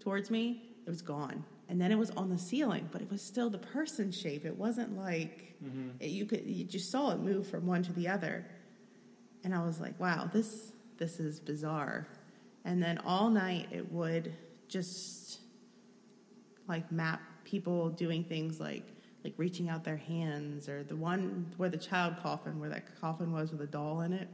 [0.00, 1.44] towards me, it was gone.
[1.68, 4.44] And then it was on the ceiling, but it was still the person shape.
[4.44, 7.92] It wasn't like hmm it, you could you just saw it move from one to
[7.92, 8.44] the other.
[9.44, 12.06] And I was like, wow, this this is bizarre.
[12.64, 14.34] And then all night it would
[14.68, 15.40] just
[16.68, 18.84] like map people doing things like
[19.24, 23.32] like reaching out their hands or the one where the child coffin where that coffin
[23.32, 24.28] was with a doll in it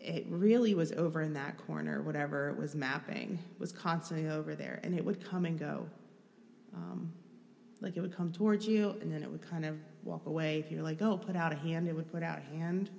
[0.00, 4.80] it really was over in that corner whatever it was mapping was constantly over there.
[4.82, 5.86] And it would come and go.
[6.74, 7.12] Um,
[7.82, 10.58] like it would come towards you and then it would kind of walk away.
[10.58, 12.90] If you're like oh put out a hand it would put out a hand.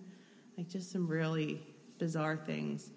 [0.58, 1.62] Like just some really
[1.98, 2.92] bizarre things.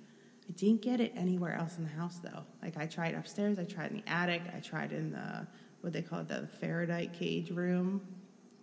[0.49, 2.44] I didn't get it anywhere else in the house though.
[2.62, 5.47] Like i tried upstairs i tried in the attic i tried in the
[5.85, 8.01] what they call it the faraday cage room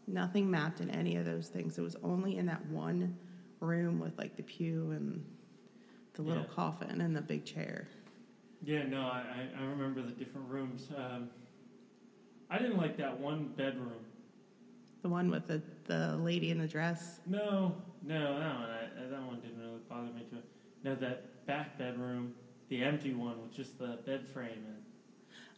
[0.07, 3.15] nothing mapped in any of those things it was only in that one
[3.59, 5.23] room with like the pew and
[6.15, 6.49] the little Yeah.
[6.55, 7.87] coffin and the big chair
[8.63, 10.89] Yeah, no, I, I remember the different rooms.
[10.95, 11.29] Um,
[12.49, 14.03] I didn't like that one bedroom.
[15.01, 19.23] the one with the, the lady in the dress No, no, that one, I, that
[19.25, 20.37] one didn't really bother me too.
[20.83, 22.33] No, that back bedroom,
[22.69, 24.65] the empty one with just the bed frame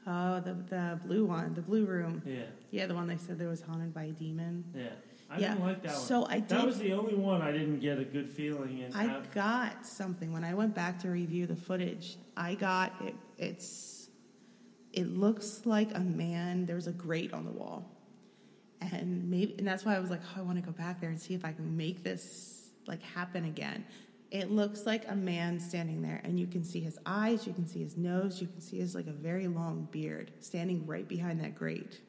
[0.08, 2.22] oh the, the blue one the blue room.
[2.26, 4.64] Yeah, Yeah, the one they said there was haunted by a demon.
[4.76, 4.88] yeah.
[5.30, 6.02] I Yeah, didn't like that one.
[6.02, 6.66] So I That did.
[6.66, 8.94] was the only one I didn't get a good feeling in.
[8.94, 12.18] I Uh, got something when I went back to review the footage.
[12.38, 13.16] I got it.
[13.38, 14.10] It's.
[14.92, 16.68] It looks like a man.
[16.68, 17.90] There was a grate on the wall,
[18.80, 21.10] and maybe, and that's why I was like, oh, I want to go back there
[21.10, 23.86] and see if I can make this like happen again.
[24.34, 27.68] It looks like a man standing there, and you can see his eyes, you can
[27.68, 31.40] see his nose, you can see his like a very long beard standing right behind
[31.42, 32.02] that grate.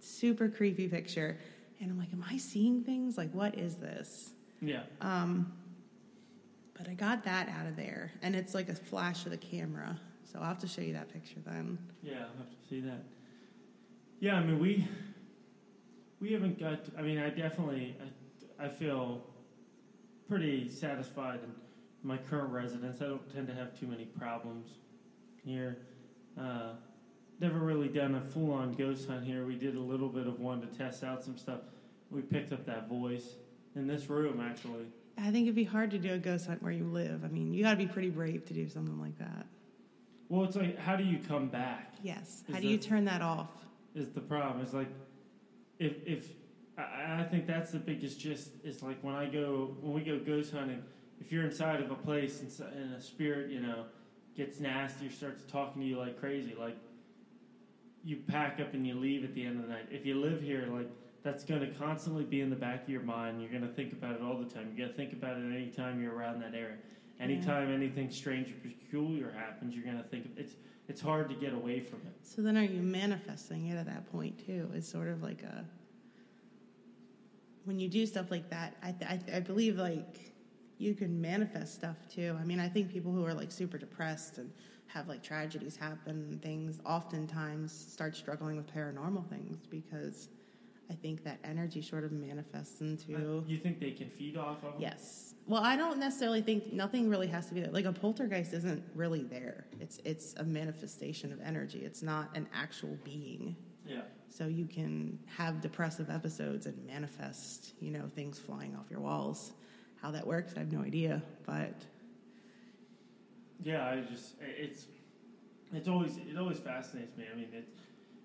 [0.00, 1.36] Super creepy picture.
[1.78, 3.18] And I'm like, am I seeing things?
[3.18, 4.30] Like, what is this?
[4.62, 5.52] yeah, Um,
[6.72, 10.00] but I got that out of there, and it's like a flash of the camera.
[10.24, 11.78] So I'll have to show you that picture then.
[12.02, 12.14] yeah.
[12.14, 13.04] I'll have to see that.
[14.20, 14.88] Yeah, I mean we
[16.18, 16.80] we haven't got.
[16.98, 17.94] I mean, I definitely
[18.58, 19.22] I, I feel
[20.28, 21.52] pretty satisfied in
[22.02, 23.00] my current residence.
[23.00, 24.68] I don't tend to have too many problems
[25.44, 25.78] here.
[26.38, 26.72] Uh,
[27.40, 29.46] never really done a full on ghost hunt here.
[29.46, 31.60] We did a little bit of one to test out some stuff.
[32.10, 33.34] We picked up that voice
[33.74, 34.86] in this room actually.
[35.18, 37.24] I think it'd be hard to do a ghost hunt where you live.
[37.24, 39.46] I mean, you got to be pretty brave to do something like that.
[40.28, 41.94] Well, it's like, how do you come back?
[42.02, 42.44] Yes.
[42.48, 43.50] Is How do you turn that off?
[43.94, 44.62] Is the problem?
[44.62, 44.88] It's like,
[45.78, 46.28] if if
[46.78, 48.50] I, I think that's the biggest gist.
[48.64, 50.82] Is like when I go when we go ghost hunting.
[51.18, 53.86] If you're inside of a place and, and a spirit, you know,
[54.36, 56.76] gets nasty or starts talking to you like crazy, like
[58.04, 59.86] you pack up and you leave at the end of the night.
[59.90, 60.90] If you live here, like
[61.22, 63.40] that's going to constantly be in the back of your mind.
[63.40, 64.72] You're going to think about it all the time.
[64.72, 66.76] You got to think about it anytime you're around that area.
[67.18, 70.52] Anytime anything strange or peculiar happens, you're going to think of, it's
[70.88, 72.14] it's hard to get away from it.
[72.22, 74.70] So then, are you manifesting it at that point too?
[74.74, 75.64] It's sort of like a
[77.66, 78.74] when you do stuff like that.
[78.82, 80.32] I I, I believe like
[80.78, 82.36] you can manifest stuff too.
[82.40, 84.50] I mean, I think people who are like super depressed and
[84.88, 90.28] have like tragedies happen things oftentimes start struggling with paranormal things because
[90.90, 93.14] I think that energy sort of manifests into.
[93.16, 94.80] Uh, you think they can feed off of it?
[94.80, 95.34] Yes.
[95.46, 97.70] Well, I don't necessarily think nothing really has to be there.
[97.70, 99.66] Like a poltergeist isn't really there.
[99.80, 101.80] It's it's a manifestation of energy.
[101.84, 103.56] It's not an actual being.
[103.86, 104.02] Yeah.
[104.36, 109.52] So you can have depressive episodes and manifest, you know, things flying off your walls.
[110.02, 111.22] How that works, I have no idea.
[111.46, 111.72] But
[113.64, 114.86] Yeah, I just it's
[115.72, 117.24] it's always it always fascinates me.
[117.32, 117.66] I mean, it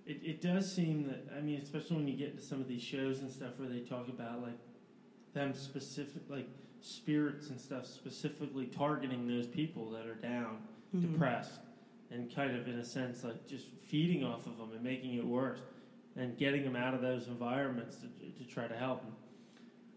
[0.06, 2.82] it it does seem that I mean, especially when you get into some of these
[2.84, 4.60] shows and stuff where they talk about like
[5.34, 6.50] them specific like
[6.82, 10.58] spirits and stuff specifically targeting those people that are down,
[10.94, 11.14] Mhm.
[11.14, 11.62] depressed,
[12.10, 15.26] and kind of in a sense like just feeding off of them and making it
[15.26, 15.62] worse,
[16.16, 19.14] and getting them out of those environments to, to try to help them.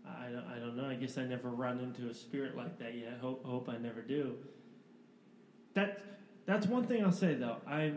[0.06, 0.86] I don't, I don't know.
[0.86, 3.18] I guess I never run into a spirit like that yet.
[3.20, 4.36] Hope hope I never do.
[5.74, 6.00] That
[6.46, 7.56] that's one thing I'll say though.
[7.66, 7.94] I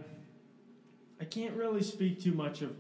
[1.20, 2.72] I can't really speak too much of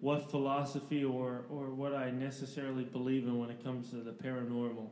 [0.00, 4.88] what philosophy or or what I necessarily believe in when it comes to the paranormal.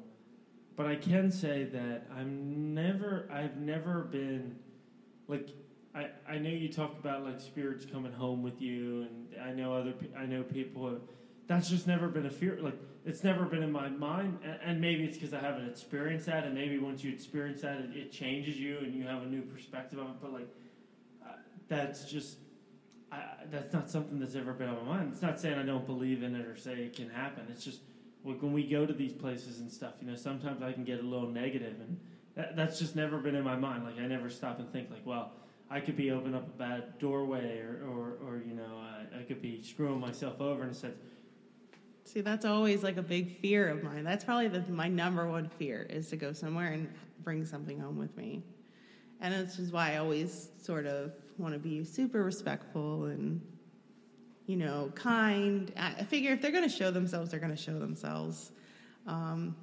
[0.76, 4.56] But I can say that I'm never I've never been
[5.26, 5.50] like
[5.94, 9.74] I, I know you talk about like spirits coming home with you and I know
[9.74, 11.00] other I know people have
[11.46, 14.80] that's just never been a fear like it's never been in my mind and, and
[14.80, 18.12] maybe it's because I haven't experienced that and maybe once you experience that it, it
[18.12, 20.48] changes you and you have a new perspective on it but like
[21.26, 21.32] uh,
[21.68, 22.38] that's just
[23.10, 25.10] I, that's not something that's ever been on my mind.
[25.12, 27.80] It's not saying I don't believe in it or say it can happen it's just
[28.24, 31.00] like when we go to these places and stuff you know sometimes I can get
[31.00, 32.00] a little negative and
[32.34, 35.04] that, that's just never been in my mind like I never stop and think like
[35.04, 35.32] well
[35.72, 39.22] I could be opening up a bad doorway or, or, or you know I, I
[39.22, 40.96] could be screwing myself over in a sense
[42.12, 44.04] see, that's always like a big fear of mine.
[44.04, 46.92] That's probably the, my number one fear is to go somewhere and
[47.24, 48.42] bring something home with me.
[49.20, 53.40] And this is why I always sort of want to be super respectful and,
[54.46, 55.72] you know, kind.
[55.76, 58.52] I figure if they're going to show themselves, they're going to show themselves.
[59.06, 59.56] Um,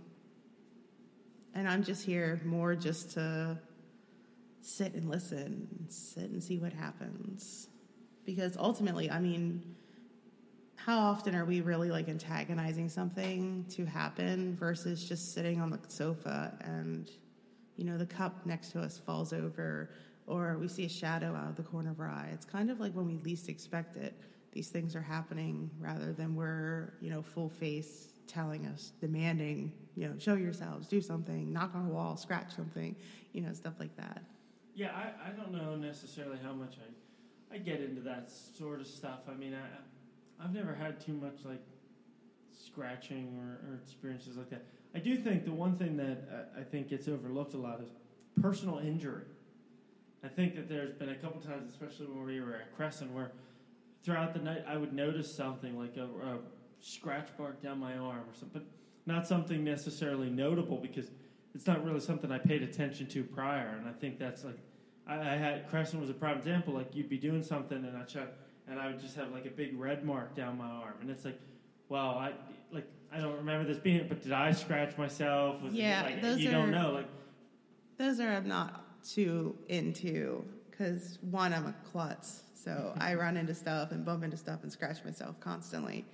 [1.53, 3.59] and I'm just here more just to
[4.61, 7.67] sit and listen, sit and see what happens.
[8.25, 9.75] Because ultimately, I mean,
[10.75, 15.79] how often are we really like antagonizing something to happen versus just sitting on the
[15.87, 17.09] sofa and,
[17.75, 19.89] you know, the cup next to us falls over
[20.27, 22.29] or we see a shadow out of the corner of our eye?
[22.33, 24.13] It's kind of like when we least expect it,
[24.51, 30.07] these things are happening rather than we're, you know, full face telling us, demanding, you
[30.07, 32.95] know, show yourselves, do something, knock on a wall, scratch something,
[33.33, 34.21] you know, stuff like that.
[34.79, 38.87] Yeah, I, I don't know necessarily how much I, I get into that sort of
[38.87, 39.19] stuff.
[39.29, 41.61] I mean, I, I've never had too much like
[42.57, 44.63] scratching or, or experiences like that.
[44.95, 47.89] I do think the one thing that I, I think gets overlooked a lot is
[48.41, 49.23] personal injury.
[50.23, 53.33] I think that there's been a couple times, especially when we were at Crescent, where
[54.01, 56.37] throughout the night I would notice something like a, a
[56.79, 61.11] scratch mark down my arm or something, but not something necessarily notable because
[61.53, 63.75] it's not really something I paid attention to prior.
[63.77, 64.55] And I think that's like
[65.09, 66.73] I, I had Crescent was a prime example.
[66.73, 68.27] Like you'd be doing something and I check
[68.67, 71.25] and I would just have like a big red mark down my arm, and it's
[71.25, 71.39] like,
[71.89, 72.33] well, I
[72.71, 75.61] like I don't remember this being it, but did I scratch myself?
[75.63, 76.91] Was it, Yeah, like, those you are- don't know.
[76.91, 77.07] Like
[77.97, 83.55] Those are I'm not too into because one, I'm a klutz, so I run into
[83.55, 86.05] stuff and bump into stuff and scratch myself constantly.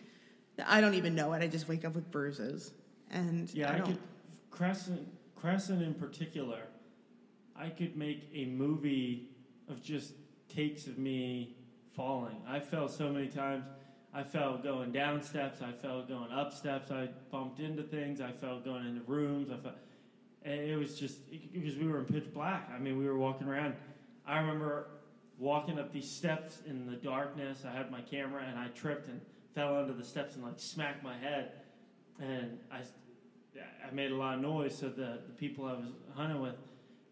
[0.66, 1.44] I don't even know it.
[1.44, 2.72] I just wake up with bruises,
[3.12, 3.88] and Yeah, I I, don't.
[3.88, 3.98] could
[4.52, 6.60] Crescent Crescent in particular.
[7.58, 9.30] I could make a movie
[9.70, 10.14] of just
[10.54, 11.56] takes of me
[11.96, 12.38] falling.
[12.48, 13.66] I fell so many times.
[14.14, 15.62] I fell going down steps.
[15.62, 16.92] I fell going up steps.
[16.92, 18.22] I bumped into things.
[18.22, 19.50] I fell going into rooms.
[19.52, 19.76] I fell.
[20.44, 21.20] It was just
[21.54, 22.70] because we were in pitch black.
[22.74, 23.76] I mean, we were walking around.
[24.26, 24.88] I remember
[25.38, 27.66] walking up these steps in the darkness.
[27.66, 29.20] I had my camera and I tripped and
[29.54, 31.52] fell onto the steps and like smacked my head.
[32.20, 32.80] And I,
[33.86, 34.78] I made a lot of noise.
[34.78, 36.56] So the, the people I was hunting with,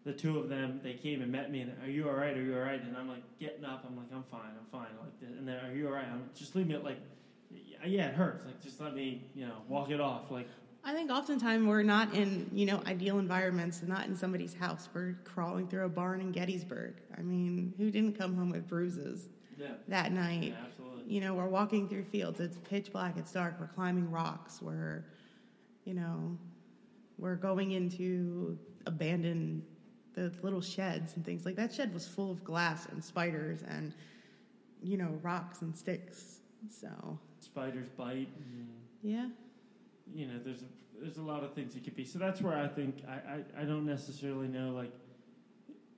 [0.04, 2.36] the two of them, they came and met me and are you all right?
[2.36, 2.82] Are you all right?
[2.82, 3.84] And I'm like getting up.
[3.88, 4.50] I'm like I'm fine.
[4.58, 4.88] I'm fine.
[5.00, 5.30] Like this.
[5.30, 6.06] and then are you all right?
[6.06, 6.98] I'm just leave me like
[7.86, 8.44] yeah, it hurts.
[8.44, 10.30] Like just let me you know walk it off.
[10.30, 10.48] Like
[10.86, 14.90] I think oftentimes we're not in, you know, ideal environments, not in somebody's house.
[14.92, 16.96] We're crawling through a barn in Gettysburg.
[17.16, 20.52] I mean, who didn't come home with bruises yeah, that night?
[20.52, 21.10] yeah absolutely.
[21.10, 22.38] You know, we're walking through fields.
[22.38, 23.16] It's pitch black.
[23.16, 23.56] It's dark.
[23.58, 24.60] We're climbing rocks.
[24.60, 25.06] We're,
[25.86, 26.36] you know,
[27.16, 29.62] we're going into abandoned
[30.14, 31.72] the little sheds and things like that.
[31.72, 33.94] Shed was full of glass and spiders and,
[34.82, 36.40] you know, rocks and sticks.
[36.70, 38.28] So Spiders bite.
[39.02, 39.26] Yeah,
[40.14, 42.04] you know, there's a, there's a lot of things it could be.
[42.04, 44.92] So that's where I think I, I, I don't necessarily know like.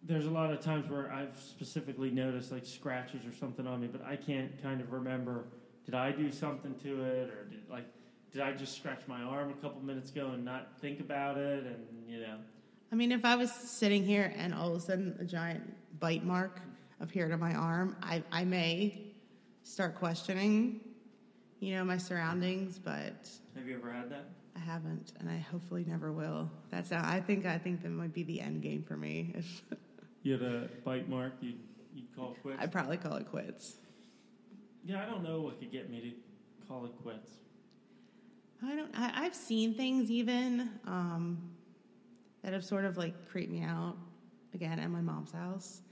[0.02, 3.88] There's a lot of times where I've specifically noticed like scratches or something on me,
[3.88, 5.46] but I can't kind of remember.
[5.84, 7.86] Did I do something to it, or did like
[8.32, 11.64] did I just scratch my arm a couple minutes ago and not think about it?
[11.64, 12.36] And you know,
[12.92, 16.24] I mean, if I was sitting here and all of a sudden a giant bite
[16.24, 16.60] mark
[17.00, 19.02] appeared on my arm, I, I may
[19.62, 20.80] start questioning,
[21.60, 24.28] you know, my surroundings, but have you ever had that?
[24.54, 26.50] I haven't, and I hopefully never will.
[26.70, 29.32] That's not, I think I think that might be the end game for me.
[29.36, 29.62] If
[30.22, 31.54] You had a bite mark, you
[31.94, 32.58] you call it quits.
[32.60, 33.76] I'd probably call it quits.
[34.84, 37.30] yeah, I don't know what could get me to call it quits.
[38.62, 38.90] I don't.
[38.98, 41.50] I, I've seen things even um,
[42.46, 43.96] that have sort of like creeped me out.
[44.54, 45.82] Again, at my mom's house,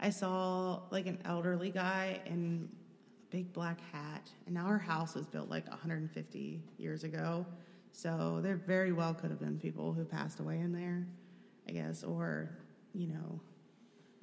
[0.00, 5.14] I saw like an elderly guy in a big black hat, and now her house
[5.14, 7.44] was built like 150 years ago.
[7.92, 11.06] So there very well could have been people who passed away in there,
[11.68, 12.48] I guess, or
[12.94, 13.38] you know,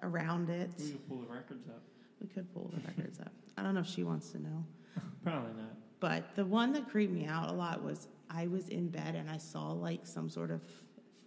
[0.02, 0.72] around it.
[0.80, 1.84] We could pull the records up.
[2.20, 3.32] We could pull the records up.
[3.58, 4.66] I don't know if she wants to know.
[5.24, 5.76] Probably not.
[6.00, 9.30] But the one that creeped me out a lot was I was in bed and
[9.30, 10.62] I saw like some sort of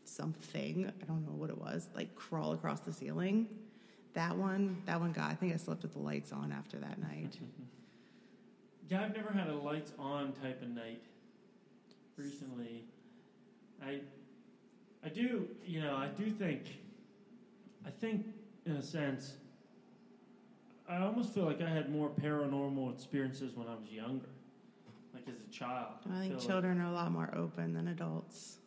[0.08, 3.46] something, I don't know what it was, like crawl across the ceiling.
[4.14, 6.98] That one, that one got, I think I slept with the lights on after that
[7.00, 7.38] night.
[8.90, 11.02] Yeah, I've never had a lights on type of night
[12.16, 12.84] recently.
[13.84, 14.00] I
[15.04, 16.62] I do, you know, I do think
[17.86, 18.26] I think
[18.64, 19.34] in a sense
[20.88, 24.24] I almost feel like I had more paranormal experiences when I was younger.
[25.12, 25.92] Like as a child.
[26.10, 28.57] I think feel like- children are a lot more open than adults.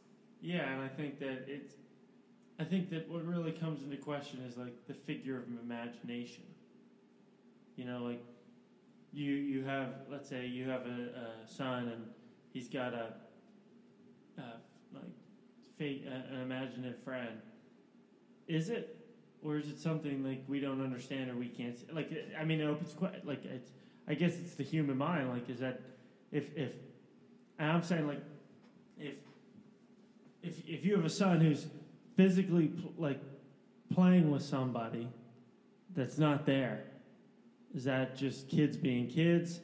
[0.42, 1.74] Yeah, and I think that it's.
[2.60, 6.44] I think that what really comes into question is like the figure of imagination.
[7.76, 8.24] You know, like
[9.14, 12.06] you you have let's say you have a, a son and
[12.54, 13.14] he's got a,
[14.38, 14.44] a
[14.94, 15.04] like
[15.78, 17.40] fake an imaginative friend.
[18.48, 18.98] Is it,
[19.44, 21.86] or is it something like we don't understand or we can't see?
[21.94, 23.72] Like I mean, it opens quite like it's.
[24.08, 25.30] I guess it's the human mind.
[25.30, 25.82] Like, is that
[26.32, 26.72] if if
[27.60, 28.24] and I'm saying like
[29.00, 29.14] if
[30.44, 31.68] if if you have a son who's
[32.16, 33.20] physically pl- like
[33.94, 35.08] playing with somebody
[35.96, 36.84] that's not there,
[37.74, 39.60] is that just kids being kids,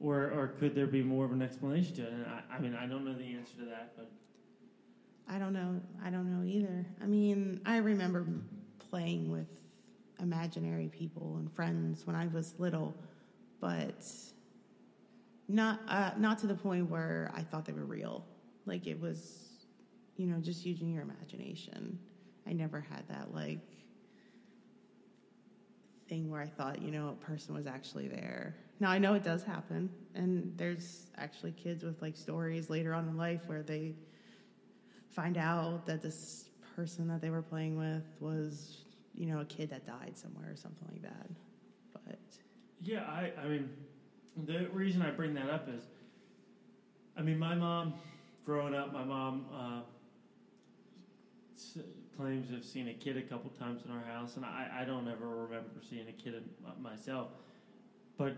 [0.00, 2.12] or or could there be more of an explanation to it?
[2.12, 4.10] And I, I mean, I don't know the answer to that, but
[5.28, 5.80] I don't know.
[6.04, 6.86] I don't know either.
[7.02, 8.26] I mean, I remember
[8.90, 9.48] playing with
[10.20, 12.94] imaginary people and friends when I was little,
[13.60, 14.04] but
[15.48, 18.24] not uh, not to the point where I thought they were real.
[18.66, 19.47] Like it was,
[20.18, 21.98] you know, just using your imagination.
[22.46, 23.60] I never had that like
[26.08, 28.56] thing where I thought, you know, a person was actually there.
[28.80, 33.06] Now I know it does happen, and there's actually kids with like stories later on
[33.08, 33.94] in life where they
[35.10, 38.78] find out that this person that they were playing with was,
[39.14, 41.28] you know, a kid that died somewhere or something like that.
[42.06, 42.18] But
[42.82, 43.70] Yeah, I, I mean,
[44.46, 45.82] the reason I bring that up is,
[47.16, 47.94] I mean, my mom,
[48.44, 49.80] growing up, my mom uh,
[52.16, 54.84] claims to have seen a kid a couple times in our house, and I, I
[54.84, 57.28] don't ever remember seeing a kid uh, myself.
[58.16, 58.36] But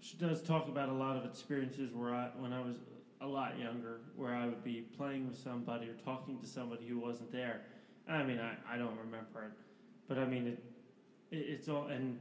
[0.00, 2.76] she does talk about a lot of experiences where I, when I was
[3.20, 6.98] a lot younger, where I would be playing with somebody or talking to somebody who
[6.98, 7.62] wasn't there.
[8.08, 9.52] I mean, I, I don't remember it,
[10.08, 10.64] but I mean, it,
[11.30, 12.18] it it's all and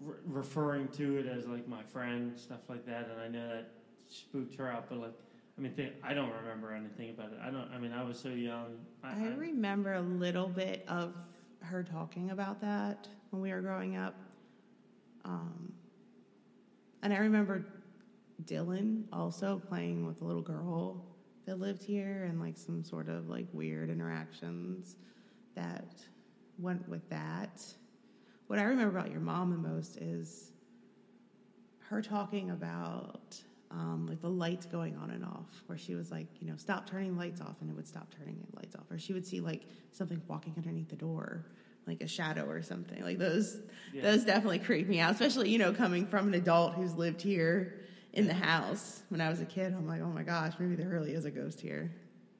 [0.00, 3.70] re- referring to it as like my friend, stuff like that, and I know that
[4.08, 4.90] spooked her out.
[4.90, 5.14] But like,
[5.56, 7.38] I mean, th- I don't remember anything about it.
[7.42, 7.68] I don't.
[7.74, 8.78] I mean, I was so young.
[9.04, 11.14] I, I remember a little bit of
[11.60, 14.14] her talking about that when we were growing up.
[15.24, 15.72] Um,
[17.02, 17.64] and I remember
[18.44, 21.04] Dylan also playing with a little girl
[21.46, 24.96] that lived here and like some sort of like weird interactions
[25.54, 26.02] that
[26.58, 27.62] went with that.
[28.46, 30.52] What I remember about your mom the most is
[31.88, 33.40] her talking about
[33.72, 36.88] um, like the lights going on and off, where she was like, you know, stop
[36.88, 39.40] turning lights off, and it would stop turning the lights off, or she would see
[39.40, 39.62] like
[39.92, 41.46] something walking underneath the door,
[41.86, 43.02] like a shadow or something.
[43.02, 43.60] Like those,
[43.92, 44.02] Yeah.
[44.02, 47.80] those definitely creep me out, especially you know coming from an adult who's lived here
[48.12, 49.02] in the house.
[49.08, 51.30] When I was a kid, I'm like, oh my gosh, maybe there really is a
[51.30, 51.90] ghost here.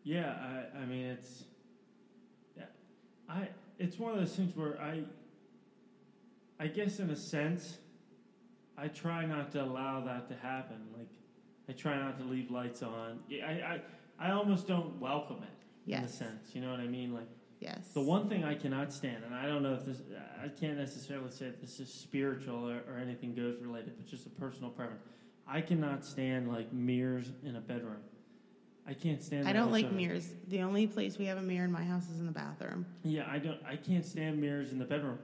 [0.05, 0.35] Yeah,
[0.75, 1.45] I, I mean it's,
[2.57, 2.65] yeah,
[3.29, 5.05] I it's one of those things where I,
[6.61, 7.79] I guess in a sense,
[8.77, 10.77] I try not to allow that to happen.
[10.97, 11.09] Like,
[11.69, 13.21] I try not to leave lights on.
[13.29, 16.55] Yeah, I I, I almost don't welcome it in a sense.
[16.55, 17.13] You know what I mean?
[17.13, 17.29] Like
[17.61, 17.91] Yes.
[17.95, 19.99] the one thing I cannot stand, and I don't know if this,
[20.43, 24.31] I can't necessarily say this is spiritual or, or anything ghost related, but just a
[24.31, 25.05] personal preference.
[25.47, 27.99] I cannot stand like mirrors in a bedroom.
[28.87, 29.47] I can't stand.
[29.47, 30.29] I don't like mirrors.
[30.49, 32.85] The only place we have a mirror in my house is in the bathroom.
[33.05, 33.61] Yeah, I don't.
[33.65, 35.19] I can't stand mirrors in the bedroom.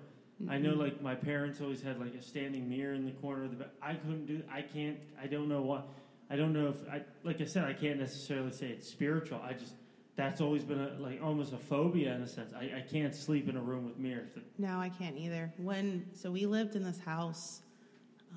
[0.49, 3.51] I know, like my parents always had like a standing mirror in the corner of
[3.51, 3.71] the bed.
[3.83, 4.41] I couldn't do.
[4.53, 4.97] I can't.
[5.21, 5.89] I don't know what.
[6.31, 7.03] I don't know if I.
[7.25, 9.41] Like I said, I can't necessarily say it's spiritual.
[9.43, 9.75] I just.
[10.17, 12.53] That's always been a, like almost a phobia in a sense.
[12.53, 14.31] I, I can't sleep in a room with mirrors.
[14.59, 15.53] No, I can't either.
[15.59, 17.63] When so we lived in this house,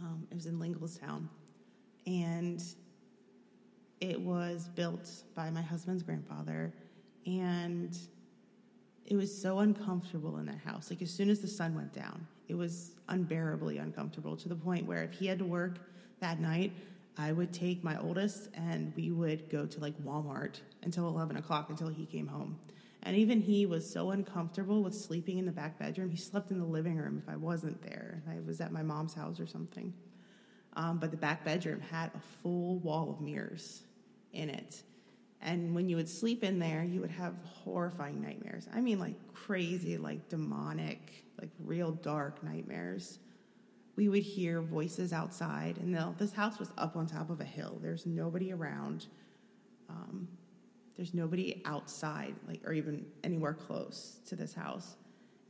[0.03, 1.27] um, it was in Linglestown,
[2.05, 2.63] and
[3.99, 6.71] it was built by my husband's grandfather,
[7.25, 7.97] and
[9.05, 10.89] it was so uncomfortable in that house.
[10.89, 14.85] Like as soon as the sun went down, it was unbearably uncomfortable to the point
[14.85, 15.79] where if he had to work
[16.19, 16.71] that night,
[17.17, 21.69] I would take my oldest and we would go to like Walmart until 11 o'clock
[21.69, 22.57] until he came home.
[23.03, 26.09] And even he was so uncomfortable with sleeping in the back bedroom.
[26.09, 28.21] He slept in the living room if I wasn't there.
[28.29, 29.93] I was at my mom's house or something.
[30.73, 33.83] Um, but the back bedroom had a full wall of mirrors
[34.33, 34.83] in it.
[35.41, 38.67] And when you would sleep in there, you would have horrifying nightmares.
[38.73, 43.17] I mean, like crazy, like demonic, like real dark nightmares.
[44.01, 47.77] We would hear voices outside, and this house was up on top of a hill.
[47.83, 49.05] There's nobody around.
[49.91, 50.27] Um,
[50.97, 54.95] there's nobody outside, like, or even anywhere close to this house.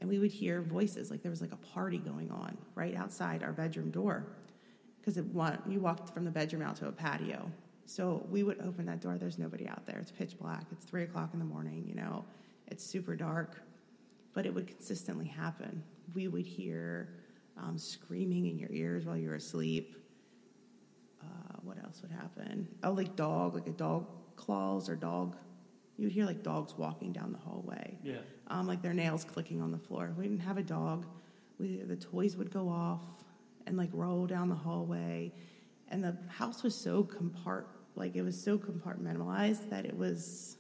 [0.02, 3.42] And we would hear voices, like there was like a party going on right outside
[3.42, 4.26] our bedroom door,
[5.00, 7.50] because you walked from the bedroom out to a patio.
[7.86, 9.18] So we would open that door.
[9.18, 9.98] There's nobody out there.
[9.98, 10.66] It's pitch black.
[10.74, 11.86] It's three o'clock in the morning.
[11.88, 12.26] You know,
[12.68, 13.62] it's super dark,
[14.34, 15.82] but it would consistently happen.
[16.14, 17.14] We would hear
[17.58, 19.96] um, screaming in your ears while you're asleep.
[21.22, 21.26] Uh,
[21.64, 22.68] what else would happen?
[22.84, 25.36] Oh, like dog, like a dog claws or dog.
[25.98, 28.18] You would hear like dogs walking down the hallway, Yeah.
[28.48, 30.14] um, like their nails clicking on the floor.
[30.18, 31.06] We didn't have a dog.
[31.60, 33.04] We, the toys would go off
[33.68, 35.32] and like roll down the hallway,
[35.90, 40.56] and the house was so compart like it was so compartmentalized that it was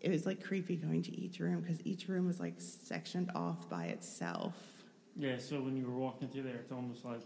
[0.00, 3.68] it was like creepy going to each room because each room was like sectioned off
[3.70, 4.54] by itself.
[5.20, 5.38] Yeah.
[5.38, 7.20] So when you were walking through there, it's almost like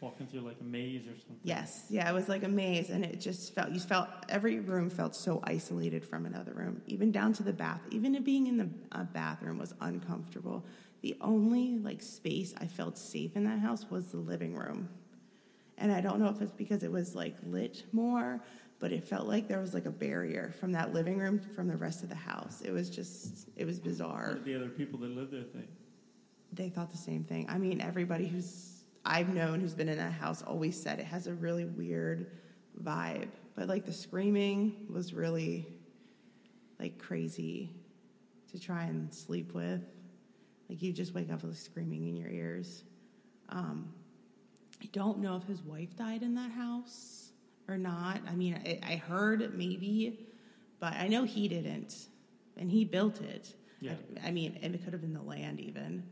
[0.00, 1.38] walking through like a maze or something.
[1.42, 4.90] Yes, yeah, it was like a maze, and it just felt you felt every room
[4.90, 7.80] felt so isolated from another room, even down to the bath.
[7.90, 10.64] Even being in the uh, bathroom was uncomfortable.
[11.02, 14.88] The only like space I felt safe in that house was the living room,
[15.78, 18.42] and I don't know if it's because it was like lit more,
[18.80, 21.76] but it felt like there was like a barrier from that living room from the
[21.76, 22.60] rest of the house.
[22.62, 25.68] It was just it was What bizarre did the other people that lived there think?
[26.52, 27.46] They thought the same thing.
[27.48, 31.28] I mean, everybody who's I've known who's been in that house always said it has
[31.28, 32.32] a really weird
[32.82, 33.28] vibe.
[33.54, 35.66] But like the screaming was really
[36.80, 37.70] like crazy
[38.52, 39.80] to try and sleep with.
[40.68, 42.82] Like you just wake up with screaming in your ears.
[43.48, 43.92] Um,
[44.82, 47.30] I don't know if his wife died in that house
[47.68, 48.20] or not.
[48.28, 50.26] I mean, I, I heard maybe,
[50.80, 52.08] but I know he didn't,
[52.56, 53.54] and he built it.
[53.80, 53.92] Yeah.
[54.22, 56.02] I, I mean, and it could have been the land even.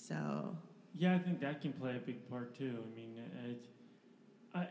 [0.00, 0.56] So
[0.96, 2.78] Yeah, I think that can play a big part too.
[2.82, 3.16] I mean,
[3.48, 3.64] it,
[4.54, 4.66] I,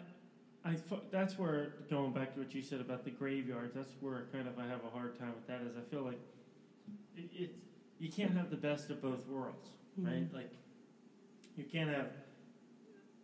[0.65, 0.75] I,
[1.11, 3.73] that's where going back to what you said about the graveyards.
[3.75, 5.61] That's where kind of I have a hard time with that.
[5.61, 6.19] Is I feel like
[7.15, 7.55] it, it
[7.99, 10.29] you can't have the best of both worlds, right?
[10.29, 10.33] Mhm.
[10.33, 10.51] Like
[11.55, 12.07] you can't have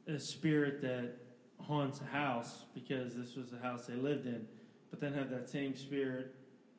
[0.07, 1.13] a spirit that
[1.59, 4.45] haunts a house because this was the house they lived in,
[4.91, 6.35] but then have that same spirit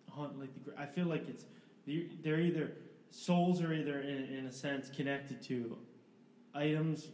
[0.08, 0.78] haunt like the.
[0.80, 1.44] I feel like it's
[2.22, 2.72] they're either
[3.10, 5.76] souls are either in, in a sense connected to
[6.54, 7.08] items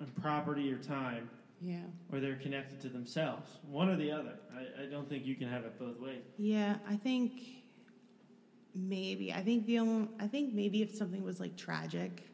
[0.00, 1.30] and property or time,
[1.60, 1.78] yeah,
[2.10, 3.58] or they're connected to themselves.
[3.68, 4.34] One or the other.
[4.54, 6.22] I, I don't think you can have it both ways.
[6.38, 6.76] yeah.
[6.88, 7.32] I think
[8.74, 9.32] maybe.
[9.32, 10.08] I think the only.
[10.20, 12.28] I think maybe if something was like tragic,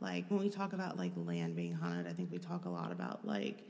[0.00, 2.90] like when we talk about like land being haunted, I think we talk a lot
[2.90, 3.64] about like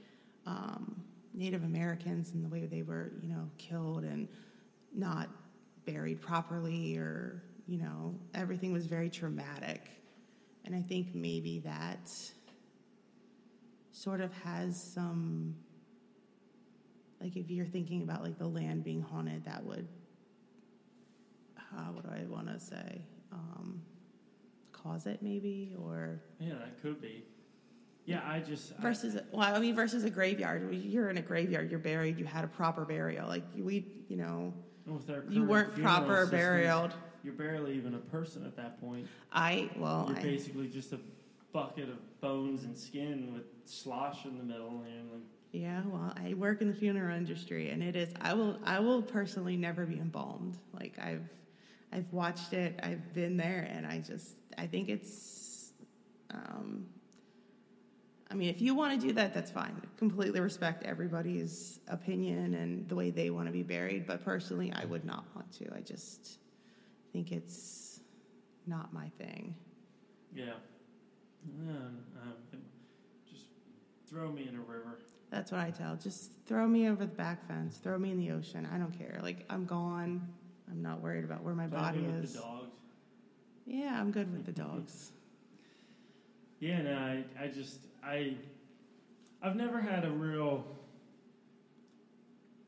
[0.46, 1.02] um,
[1.34, 4.28] Native Americans and the way they were, you know, killed and
[4.94, 5.28] not
[5.84, 9.90] buried properly, or you know, everything was very traumatic.
[10.64, 12.10] And I think maybe that
[13.92, 15.54] sort of has some
[17.20, 19.86] like if you're thinking about like the land being haunted, that would,
[21.58, 23.00] uh, what do I want to say?
[23.32, 23.80] Um,
[24.72, 27.24] cause it maybe or Yeah, that could be.
[28.04, 31.70] Yeah, I just I- versus well i mean versus a graveyard you're in a graveyard
[31.70, 34.52] you're buried you had a proper burial like we you know
[35.30, 36.90] you weren't proper burial
[37.24, 39.06] You're barely even a person at that point.
[39.32, 40.98] i well You're I, basically just a
[41.52, 45.22] bucket of bones and skin with slosh in the middle, and like,
[45.52, 49.00] yeah well i work in the funeral industry and it is i will i will
[49.00, 51.28] personally never be embalmed like i've
[51.92, 55.72] i've watched it i've been there and i just i think it's
[56.30, 56.86] um
[58.30, 59.80] I mean, if you want to do that, that's fine.
[59.96, 64.06] Completely respect everybody's opinion and the way they want to be buried.
[64.08, 65.72] But personally, I would not want to.
[65.72, 66.38] I just
[67.14, 68.00] think it's
[68.66, 69.54] not my thing.
[70.34, 70.54] yeah,
[71.68, 72.58] um, um,
[73.30, 73.44] just
[74.08, 74.98] throw me in a river.
[75.30, 75.94] That's what I tell.
[75.96, 77.76] Just throw me over the back fence.
[77.76, 78.68] Throw me in the ocean.
[78.72, 79.20] I don't care.
[79.22, 80.26] Like I'm gone.
[80.68, 82.32] I'm not worried about where my Play body with is.
[82.32, 82.70] the dogs.
[83.64, 85.12] Yeah, I'm good with the dogs.
[86.58, 88.34] Yeah, no, I, I just, I,
[89.42, 90.64] I've never had a real.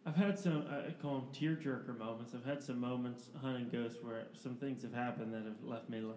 [0.06, 2.32] I've had some, uh, I call them tearjerker moments.
[2.34, 6.00] I've had some moments hunting ghosts where some things have happened that have left me
[6.00, 6.16] like,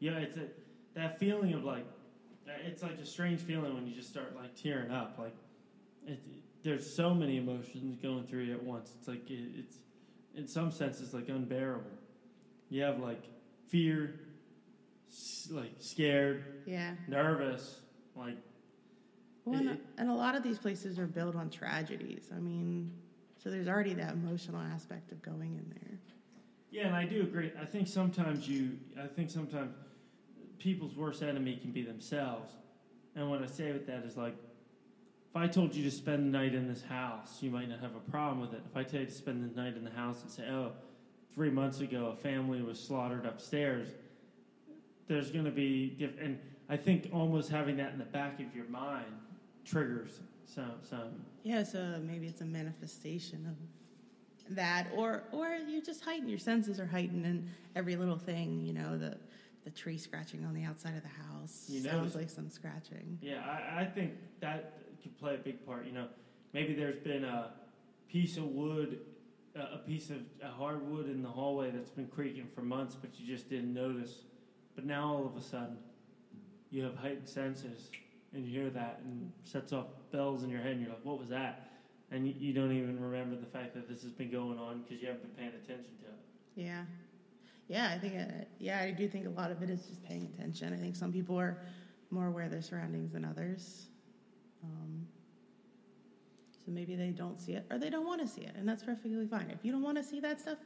[0.00, 0.48] yeah, it's a,
[0.94, 1.86] that feeling of like,
[2.46, 5.16] uh, it's like a strange feeling when you just start like tearing up.
[5.18, 5.34] Like,
[6.06, 6.20] it,
[6.62, 8.92] there's so many emotions going through you at once.
[8.98, 9.78] It's like it, it's,
[10.34, 11.90] in some senses, like unbearable.
[12.68, 13.22] You have like
[13.68, 14.14] fear,
[15.50, 16.92] like scared, Yeah.
[17.08, 17.80] nervous,
[18.14, 18.36] like
[19.46, 22.30] Well, and, and a lot of these places are built on tragedies.
[22.34, 22.92] I mean,
[23.42, 25.98] so there's already that emotional aspect of going in there.
[26.70, 26.86] yeah.
[26.86, 27.50] And I do agree.
[27.60, 29.74] I think sometimes you, I think sometimes
[30.58, 32.52] people's worst enemy can be themselves.
[33.16, 34.34] And what I say with that is like,
[35.30, 37.96] if I told you to spend the night in this house, you might not have
[37.96, 38.62] a problem with it.
[38.70, 40.72] If I tell you to spend the night in the house and say, oh,
[41.34, 43.88] three months ago a family was slaughtered upstairs,
[45.08, 46.38] there's going to be diff- and
[46.68, 49.06] I think almost having that in the back of your mind
[49.64, 56.04] triggers some some Yeah, so maybe it's a manifestation of that, or or you just
[56.04, 59.16] heighten your senses are heightened, and every little thing, you know, the
[59.64, 63.18] the tree scratching on the outside of the house You sounds notice- like some scratching.
[63.22, 65.86] Yeah, I, I think that could play a big part.
[65.86, 66.08] You know,
[66.52, 67.52] maybe there's been a
[68.08, 68.98] piece of wood,
[69.54, 73.10] a a piece of a hardwood in the hallway that's been creaking for months, but
[73.18, 74.24] you just didn't notice.
[74.74, 75.76] But now all of a sudden,
[76.70, 77.90] you have heightened senses,
[78.34, 81.18] and you hear that, and sets off bells in your head, and you're like, "What
[81.18, 81.68] was that?"
[82.10, 85.00] And you, you don't even remember the fact that this has been going on because
[85.00, 86.18] you haven't been paying attention to it.
[86.54, 86.84] Yeah,
[87.68, 90.30] yeah, I think uh, yeah, I do think a lot of it is just paying
[90.34, 90.72] attention.
[90.72, 91.58] I think some people are
[92.10, 93.86] more aware of their surroundings than others.
[94.62, 95.06] Um,
[96.64, 98.82] so maybe they don't see it or they don't want to see it, and that's
[98.82, 99.50] perfectly fine.
[99.50, 100.58] If you don't want to see that stuff,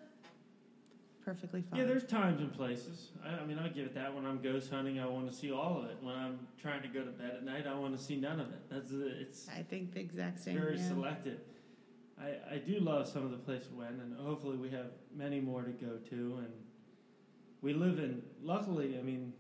[1.26, 1.80] perfectly fine.
[1.80, 3.08] Yeah, there's times and places.
[3.22, 4.14] I, I mean, I'll give it that.
[4.14, 5.96] When I'm ghost hunting, I want to see all of it.
[6.00, 8.48] When I'm trying to go to bed at night, I want to see none of
[8.50, 8.60] it.
[8.70, 10.56] That's it's I think the exact same.
[10.56, 10.88] very yeah.
[10.88, 11.40] selective.
[12.18, 15.40] I, I do love some of the places we went, and hopefully we have many
[15.40, 16.14] more to go to.
[16.14, 16.52] And
[17.60, 19.32] we live in, luckily, I mean,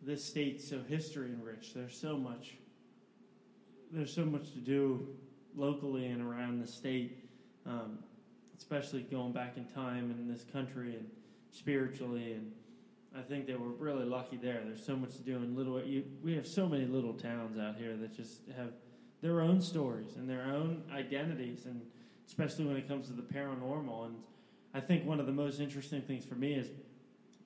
[0.00, 1.74] this state's so history enriched.
[1.74, 2.54] There's so much.
[3.90, 5.08] There's so much to do
[5.54, 7.28] locally and around the state,
[7.66, 7.98] um,
[8.56, 11.06] especially going back in time in this country and
[11.52, 12.32] spiritually.
[12.32, 12.52] And
[13.16, 14.62] I think that we're really lucky there.
[14.64, 15.80] There's so much to do in little.
[15.82, 18.72] You, we have so many little towns out here that just have
[19.20, 21.80] their own stories and their own identities, and
[22.26, 24.06] especially when it comes to the paranormal.
[24.06, 24.16] And
[24.74, 26.68] I think one of the most interesting things for me is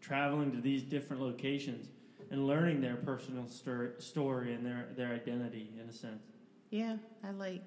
[0.01, 1.89] traveling to these different locations
[2.31, 6.23] and learning their personal stor- story and their, their identity in a sense.
[6.71, 7.63] Yeah, I like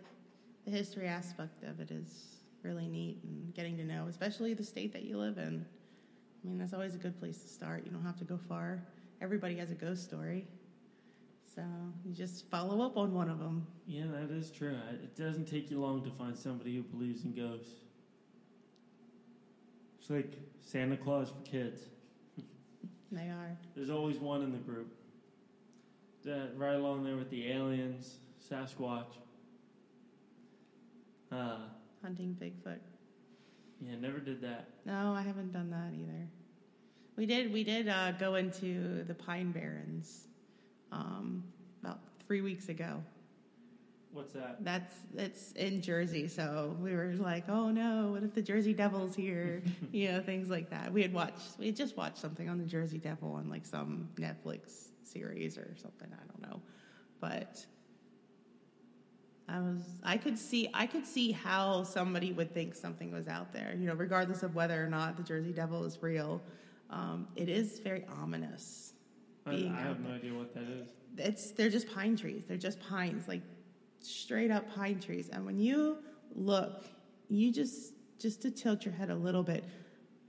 [0.65, 4.91] the history aspect of it is really neat and getting to know, especially the state
[4.93, 5.65] that you live in.
[6.43, 7.83] I mean, that's always a good place to start.
[7.85, 8.81] You don't have to go far.
[9.21, 10.47] Everybody has a ghost story.
[11.55, 11.61] So
[12.05, 13.65] you just follow up on one of them.
[13.87, 14.77] Yeah, that is true.
[14.91, 17.71] It doesn't take you long to find somebody who believes in ghosts.
[19.99, 21.81] It's like Santa Claus for kids.
[23.11, 23.57] They are.
[23.75, 24.93] There's always one in the group.
[26.25, 28.17] That right along there with the aliens,
[28.51, 29.07] Sasquatch.
[31.31, 31.57] Uh,
[32.03, 32.77] Hunting Bigfoot.
[33.81, 34.69] Yeah, never did that.
[34.85, 36.27] No, I haven't done that either.
[37.15, 37.51] We did.
[37.51, 40.27] We did uh, go into the Pine Barrens
[40.91, 41.43] um,
[41.81, 43.03] about three weeks ago.
[44.11, 44.63] What's that?
[44.63, 49.15] That's it's in Jersey, so we were like, "Oh no, what if the Jersey Devil's
[49.15, 49.61] here?"
[49.91, 50.91] you know, things like that.
[50.91, 54.09] We had watched, we had just watched something on the Jersey Devil on like some
[54.15, 56.07] Netflix series or something.
[56.11, 56.61] I don't know,
[57.19, 57.65] but
[59.51, 63.51] I was I could see I could see how somebody would think something was out
[63.51, 66.41] there, you know, regardless of whether or not the Jersey Devil is real.
[66.89, 68.93] Um, it is very ominous.
[69.45, 70.89] I, I have no idea what that is.
[71.17, 72.43] It's they're just pine trees.
[72.47, 73.41] They're just pines, like
[74.01, 75.29] straight up pine trees.
[75.31, 75.97] And when you
[76.35, 76.85] look,
[77.29, 79.63] you just just to tilt your head a little bit,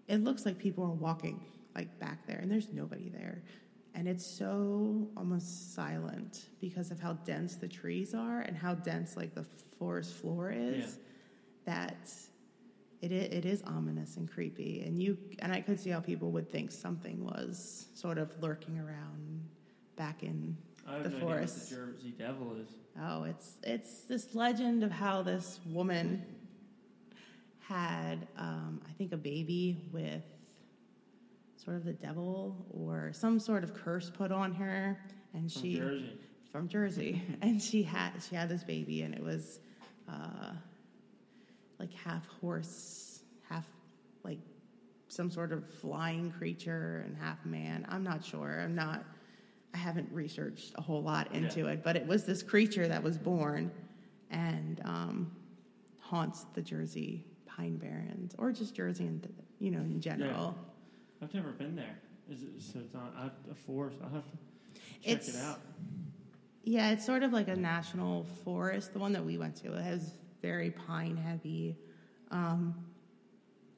[0.08, 1.44] it looks like people are walking
[1.74, 3.42] like back there, and there's nobody there.
[3.94, 9.16] And it's so almost silent because of how dense the trees are and how dense
[9.16, 9.44] like the
[9.78, 10.98] forest floor is.
[11.66, 12.12] That
[13.02, 16.50] it it is ominous and creepy, and you and I could see how people would
[16.50, 19.48] think something was sort of lurking around
[19.96, 20.56] back in
[21.02, 21.70] the no forest.
[21.70, 22.68] the Jersey Devil is.
[23.00, 26.24] Oh, it's it's this legend of how this woman
[27.60, 30.24] had, um, I think, a baby with
[31.62, 34.98] sort of the devil or some sort of curse put on her,
[35.34, 36.18] and From she Jersey.
[36.50, 39.60] from Jersey, and she had she had this baby, and it was
[40.08, 40.52] uh,
[41.78, 43.66] like half horse, half
[44.24, 44.38] like
[45.08, 47.86] some sort of flying creature, and half man.
[47.88, 48.60] I'm not sure.
[48.62, 49.04] I'm not.
[49.72, 51.72] I haven't researched a whole lot into Yeah.
[51.72, 53.70] it, but it was this creature that was born
[54.30, 55.30] and um,
[56.00, 60.56] haunts the Jersey Pine Barrens, or just Jersey, and you know, in general.
[61.22, 61.98] I've never been there.
[62.30, 62.78] Is it so?
[62.80, 63.98] It's on I- a forest.
[64.02, 64.36] I'll have to
[65.00, 65.60] check It's- it out.
[66.62, 68.92] Yeah, it's sort of like a national forest.
[68.92, 71.76] The one that we went to it has very pine heavy,
[72.30, 72.74] um,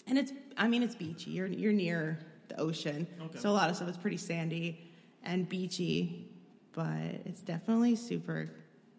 [0.06, 0.32] and it's.
[0.56, 1.30] I mean, it's beachy.
[1.30, 2.18] You're you're near
[2.48, 3.38] the ocean, Okay.
[3.38, 4.78] so a lot of stuff is pretty sandy
[5.22, 6.28] and beachy,
[6.72, 8.50] but it's definitely super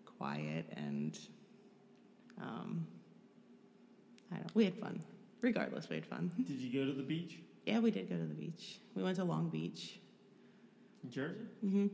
[0.06, 1.20] quiet and.
[2.42, 2.88] Um,
[4.32, 4.56] I don't.
[4.56, 5.02] We had fun.
[5.42, 6.32] Regardless, we had fun.
[6.38, 8.80] Did you go to the beach Yeah, we did go to the beach.
[8.96, 10.00] We went to Long Beach.
[11.10, 11.40] Jersey?
[11.62, 11.88] hmm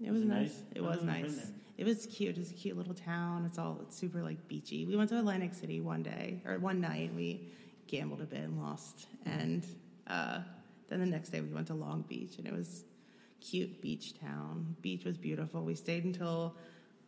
[0.00, 0.40] It was Was it nice.
[0.40, 0.62] nice?
[0.74, 1.50] It was nice.
[1.76, 2.38] It was cute.
[2.38, 3.44] It's a cute little town.
[3.44, 4.86] It's all it's super like beachy.
[4.86, 7.12] We went to Atlantic City one day or one night.
[7.14, 7.48] We
[7.86, 9.06] gambled a bit and lost.
[9.26, 9.64] And
[10.06, 10.40] uh,
[10.88, 12.84] then the next day we went to Long Beach and it was
[13.40, 14.76] cute beach town.
[14.82, 15.62] Beach was beautiful.
[15.64, 16.54] We stayed until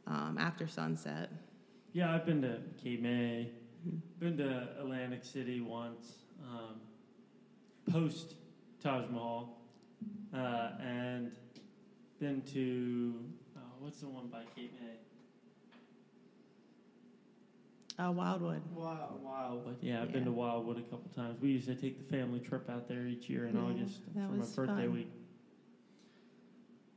[0.07, 1.31] um, after sunset.
[1.93, 3.51] Yeah, I've been to Cape May.
[3.87, 3.97] Mm-hmm.
[4.19, 6.15] Been to Atlantic City once.
[6.43, 6.81] Um,
[7.91, 8.35] post
[8.83, 9.59] Taj Mahal,
[10.35, 11.33] uh, and
[12.21, 13.15] been to
[13.57, 14.97] oh, what's the one by Cape May?
[17.99, 18.61] Uh, Wildwood.
[18.75, 19.77] Wow, Wildwood.
[19.81, 21.41] Yeah, I've been to Wildwood a couple times.
[21.41, 24.19] We used to take the family trip out there each year in Yeah, August for
[24.19, 24.93] my birthday fun.
[24.93, 25.11] week.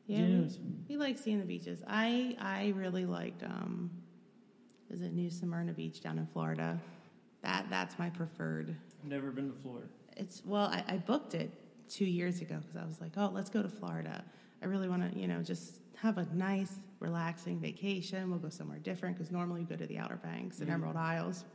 [0.07, 0.57] Yeah, it
[0.89, 1.81] we, we like seeing the beaches.
[1.87, 3.91] I I really liked um,
[4.89, 6.79] is it New Smyrna Beach down in Florida?
[7.43, 8.75] That that's my preferred.
[9.01, 9.87] I've never been to Florida.
[10.19, 11.51] It's well, I, I booked it
[11.89, 14.23] two years ago because I was like, oh, let's go to Florida.
[14.61, 18.29] I really want to, you know, just have a nice, relaxing vacation.
[18.29, 20.73] We'll go somewhere different because normally we go to the Outer Banks and Mhm.
[20.73, 21.45] Emerald Isles.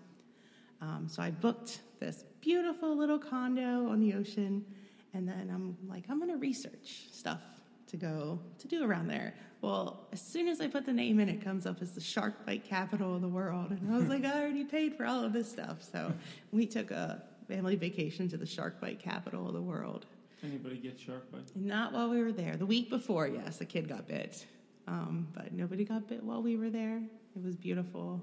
[0.80, 4.64] Um, so I booked this beautiful little condo on the ocean,
[5.12, 7.42] and then I'm like, I'm going to research stuff
[7.86, 9.34] to go to do around there.
[9.60, 12.44] Well, as soon as I put the name in, it comes up as the shark
[12.44, 15.32] bite capital of the world, and I was like, I already paid for all of
[15.32, 15.82] this stuff.
[15.82, 16.12] So
[16.50, 20.06] we took a family vacation to the shark bite capital of the world.
[20.42, 21.42] Anybody get shark bite?
[21.56, 22.56] Not while we were there.
[22.56, 24.46] The week before, yes, a kid got bit,
[24.86, 26.98] um, but nobody got bit while we were there.
[27.36, 28.20] It was beautiful,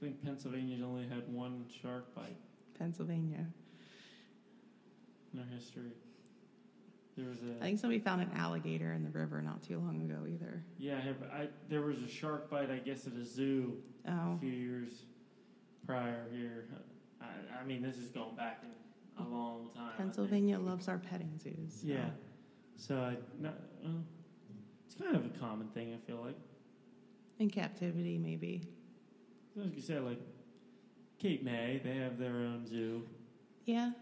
[0.00, 2.36] I think Pennsylvania's only had one shark bite
[2.78, 3.46] Pennsylvania.
[5.32, 5.92] in their history.
[7.16, 10.00] There was a I think somebody found an alligator in the river not too long
[10.02, 10.62] ago either.
[10.78, 10.98] yeah.
[11.32, 12.70] I, I there was a shark bite.
[12.70, 13.74] I guess at a zoo
[14.08, 15.02] Oh, a few years
[15.86, 16.64] prior here.
[17.60, 19.92] I, mean, this is going back in a long time.
[19.96, 21.80] Pennsylvania loves our petting zoos.
[21.80, 22.10] so- Yeah.
[22.76, 23.54] So I not.
[23.84, 23.88] Uh,
[24.86, 25.94] it's kind of a common thing.
[25.94, 26.36] I feel like.
[27.38, 28.62] In captivity, maybe.
[29.54, 30.18] Like you said, like
[31.18, 33.02] Cape May, they have their own zoo.
[33.66, 33.92] Yeah.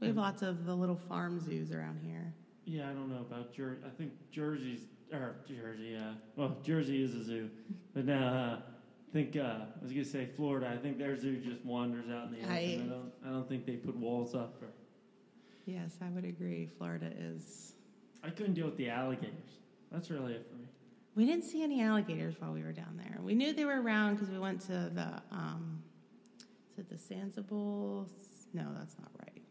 [0.00, 2.32] We have lots of the little farm zoos around here.
[2.64, 3.80] Yeah, I don't know about Jersey.
[3.84, 4.80] I think Jersey's
[5.12, 5.96] or Jersey.
[5.96, 7.50] Uh, well, Jersey is a zoo,
[7.94, 8.60] but now uh,
[9.08, 10.70] I think uh, I was gonna say Florida.
[10.72, 12.50] I think their zoo just wanders out in the open.
[12.50, 13.12] I, I- don't.
[13.26, 14.60] I don't think they put walls up.
[14.62, 14.68] Or,
[15.64, 16.66] Yes, I would agree.
[16.78, 17.72] Florida is.
[18.24, 19.50] I couldn't deal with the alligators.
[19.92, 20.64] That's really it for me.
[21.14, 23.18] We didn't see any alligators while we were down there.
[23.22, 25.22] We knew they were around because we went to the.
[25.32, 25.82] Um,
[26.72, 28.06] is it the Zanzibar?
[28.54, 29.42] No, that's not right.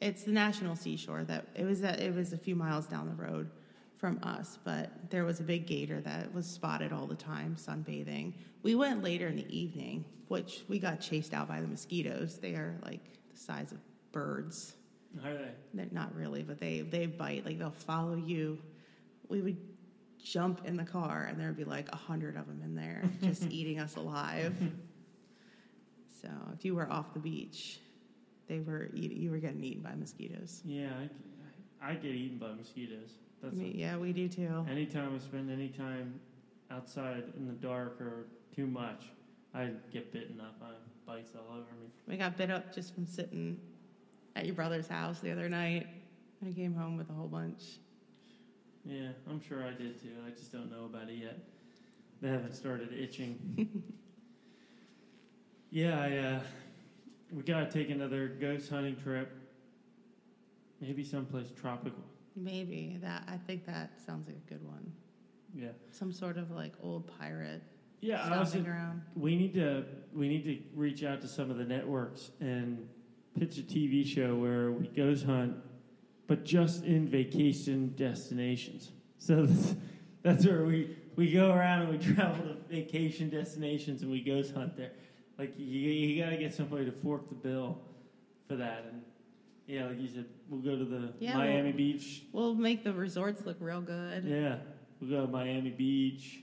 [0.00, 1.24] It's the National Seashore.
[1.24, 1.80] That it was.
[1.80, 3.50] That it was a few miles down the road
[3.98, 8.34] from us, but there was a big gator that was spotted all the time sunbathing.
[8.62, 12.38] We went later in the evening, which we got chased out by the mosquitoes.
[12.38, 13.00] They are like
[13.32, 13.78] the size of
[14.12, 14.74] birds.
[15.22, 15.50] How are they?
[15.74, 17.46] They're not really, but they they bite.
[17.46, 18.58] Like they'll follow you.
[19.28, 19.56] We would
[20.22, 23.44] jump in the car, and there'd be like a hundred of them in there, just
[23.50, 24.54] eating us alive.
[26.20, 27.80] So if you were off the beach,
[28.48, 30.60] they were you were getting eaten by mosquitoes.
[30.64, 31.08] Yeah, I,
[31.82, 33.10] I get eaten by mosquitoes.
[33.42, 34.66] That's mean, yeah, we do too.
[34.68, 36.18] anytime I spend any time
[36.70, 39.04] outside in the dark or too much,
[39.54, 40.56] I get bitten up.
[40.62, 41.88] I have bites all over me.
[42.08, 43.58] We got bit up just from sitting
[44.34, 45.86] at your brother's house the other night.
[46.46, 47.78] I came home with a whole bunch.
[48.84, 50.10] Yeah, I'm sure I did too.
[50.26, 51.38] I just don't know about it yet.
[52.22, 53.66] They haven't started itching.
[55.70, 56.40] yeah, I, uh,
[57.32, 59.35] we gotta take another ghost hunting trip.
[60.80, 62.02] Maybe someplace tropical.
[62.34, 63.24] Maybe that.
[63.28, 64.92] I think that sounds like a good one.
[65.54, 65.68] Yeah.
[65.90, 67.62] Some sort of like old pirate
[68.00, 68.54] Yeah, I was.
[68.54, 69.02] ground.
[69.14, 72.86] We need to we need to reach out to some of the networks and
[73.38, 75.56] pitch a TV show where we ghost hunt,
[76.26, 78.92] but just in vacation destinations.
[79.18, 79.74] So that's,
[80.22, 84.54] that's where we we go around and we travel to vacation destinations and we ghost
[84.54, 84.92] hunt there.
[85.38, 87.78] Like you, you got to get somebody to fork the bill
[88.48, 88.84] for that.
[88.90, 89.02] And
[89.66, 92.22] yeah, like you said, we'll go to the Yeah, Miami well- Beach.
[92.32, 94.24] We'll make the resorts look real good.
[94.24, 94.58] Yeah,
[95.00, 96.40] we'll go to Miami Beach,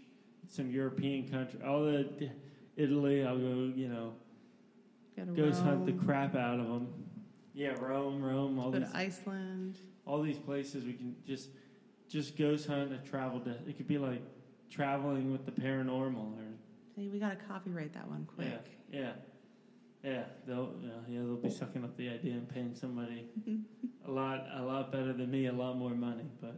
[0.48, 2.30] some European country, all the
[2.76, 3.24] Italy.
[3.26, 4.14] I'll go, you know,
[5.16, 6.88] Go to hunt the Rome, crap out of them.
[7.54, 9.78] Yeah, Rome, Rome, all Go these, to Iceland.
[10.08, 11.50] all these places we can just,
[12.10, 13.52] just ghost hunt and travel to.
[13.68, 14.24] It could be like
[14.72, 16.44] traveling with the paranormal, or
[16.96, 18.48] Hey, we gotta copyright that one quick.
[18.92, 19.12] yeah, yeah,
[20.04, 20.24] yeah.
[20.46, 23.28] They'll, yeah, yeah, they'll be sucking up the idea and paying somebody
[24.08, 26.30] a lot, a lot better than me, a lot more money.
[26.42, 26.56] But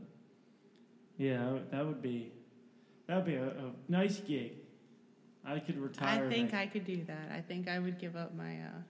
[1.18, 2.34] yeah, that would be,
[3.08, 4.54] that would be a, a nice gig.
[5.46, 6.26] I could retire.
[6.26, 6.54] I think.
[6.54, 7.32] I could do that.
[7.32, 8.82] I think I would give up my uh,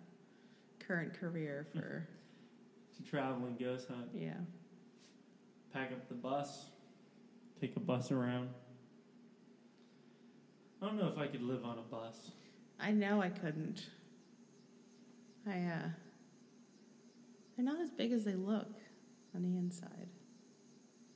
[0.87, 2.07] current career for
[2.95, 4.07] to travel and ghost hunt.
[4.13, 4.35] yeah.
[5.73, 6.67] pack up the bus,
[7.59, 8.49] take a bus around.
[10.81, 12.31] I don't know if I could live on a bus.
[12.79, 13.85] I know I couldn't.
[15.47, 15.89] I uh
[17.55, 18.73] they're not as big as they look
[19.33, 20.09] on the inside.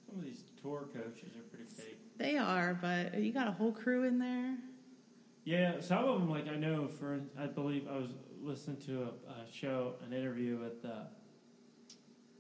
[0.06, 1.98] Some of these tour coaches are pretty big.
[2.18, 4.56] They are, but you got a whole crew in there.
[5.44, 8.12] Yeah, some of them, like I know, for I believe I was
[8.42, 11.06] listening to a, a show, an interview with uh,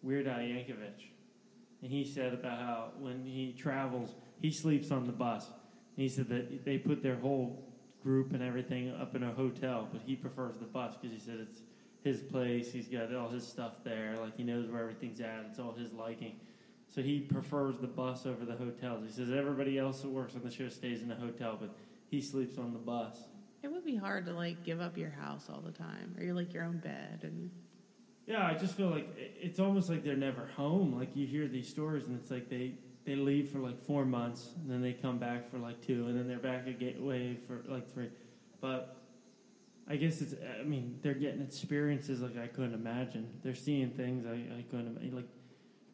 [0.01, 1.09] Weird Al Yankovic,
[1.81, 5.47] and he said about how when he travels, he sleeps on the bus.
[5.47, 7.65] And he said that they put their whole
[8.03, 11.39] group and everything up in a hotel, but he prefers the bus because he said
[11.39, 11.61] it's
[12.03, 12.71] his place.
[12.71, 15.45] He's got all his stuff there, like he knows where everything's at.
[15.49, 16.39] It's all his liking.
[16.87, 19.03] So he prefers the bus over the hotels.
[19.05, 21.69] He says everybody else that works on the show stays in the hotel, but
[22.09, 23.15] he sleeps on the bus.
[23.61, 26.33] It would be hard to like give up your house all the time, or you're
[26.33, 27.51] like your own bed, and
[28.25, 30.97] Yeah, I just feel like it's almost like they're never home.
[30.97, 32.73] Like you hear these stories, and it's like they
[33.05, 36.17] they leave for like four months, and then they come back for like two, and
[36.17, 38.09] then they're back again away for like three.
[38.61, 38.95] But
[39.89, 40.35] I guess it's.
[40.59, 43.27] I mean, they're getting experiences like I couldn't imagine.
[43.43, 45.25] They're seeing things I, I couldn't like.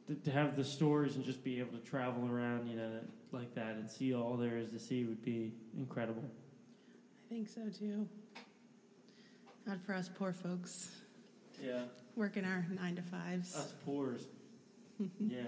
[0.07, 2.99] To, to have the stories and just be able to travel around, you know,
[3.31, 6.23] like that, and see all there is to see would be incredible.
[7.25, 8.07] I think so too.
[9.65, 10.91] Not for us poor folks
[11.63, 11.85] Yeah.
[12.15, 13.55] working our nine to fives.
[13.55, 14.27] Us poors.
[15.19, 15.47] yeah.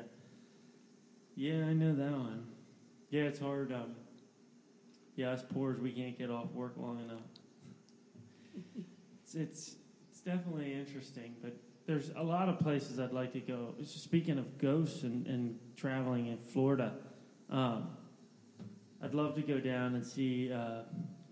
[1.35, 2.47] Yeah, I know that one.
[3.11, 3.71] Yeah, it's hard.
[3.71, 3.95] Um,
[5.15, 7.21] yeah, us poors, we can't get off work long enough.
[9.23, 9.75] It's, it's
[10.09, 11.55] it's definitely interesting, but
[11.85, 13.73] there's a lot of places I'd like to go.
[13.83, 16.93] Speaking of ghosts and, and traveling in Florida,
[17.49, 17.89] um,
[19.01, 20.51] I'd love to go down and see.
[20.51, 20.81] Uh,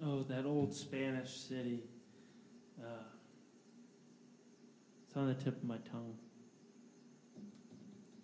[0.03, 1.83] oh, that old Spanish city.
[2.79, 3.03] Uh,
[5.07, 6.15] it's on the tip of my tongue.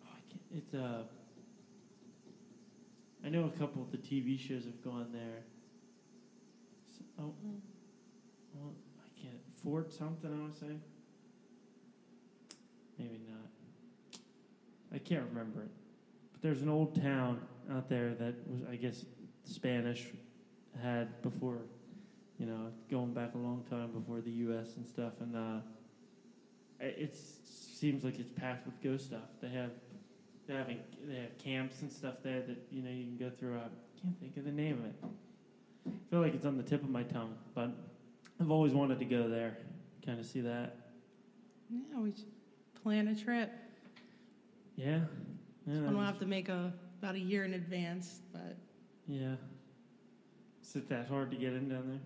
[0.06, 1.04] Oh, it's uh.
[3.24, 5.44] I know a couple of the TV shows have gone there.
[6.90, 7.34] S- oh,
[8.54, 8.91] can't.
[9.64, 10.76] Fort something, I want to say.
[12.98, 14.20] Maybe not.
[14.94, 15.72] I can't remember it.
[16.32, 17.42] But there's an old town
[17.72, 19.06] out there that was, I guess,
[19.44, 20.08] Spanish
[20.82, 21.60] had before,
[22.40, 24.76] you know, going back a long time before the U.S.
[24.78, 25.14] and stuff.
[25.20, 25.62] And uh,
[26.80, 29.30] it seems like it's packed with ghost stuff.
[29.42, 29.72] They have
[30.48, 33.58] they're having they have camps and stuff there that you know you can go through.
[33.58, 33.70] I
[34.02, 34.96] can't think of the name of it.
[35.88, 37.72] I feel like it's on the tip of my tongue, but
[38.42, 39.56] I've always wanted to go there,
[40.04, 40.76] kind of see that.
[41.70, 42.26] Yeah, we should
[42.82, 43.52] plan a trip.
[44.76, 45.02] Yeah,
[45.68, 48.58] yeah, that we'll have to make a about a year in advance, but
[49.08, 49.36] yeah.
[50.64, 52.00] Is it that hard to get in down there?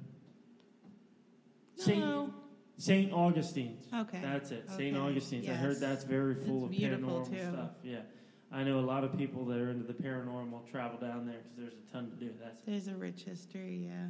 [1.86, 2.34] Saint no.
[2.78, 3.86] Saint Augustine's.
[3.94, 4.20] Okay.
[4.22, 5.48] That's it, Okay, Saint Augustine's.
[5.48, 7.42] I heard that's very full It's of paranormal too.
[7.50, 7.70] stuff.
[7.82, 8.00] Yeah,
[8.52, 11.58] I know a lot of people that are into the paranormal travel down there because
[11.58, 12.32] there's a ton to do.
[12.44, 14.08] That's There's a rich history, yeah.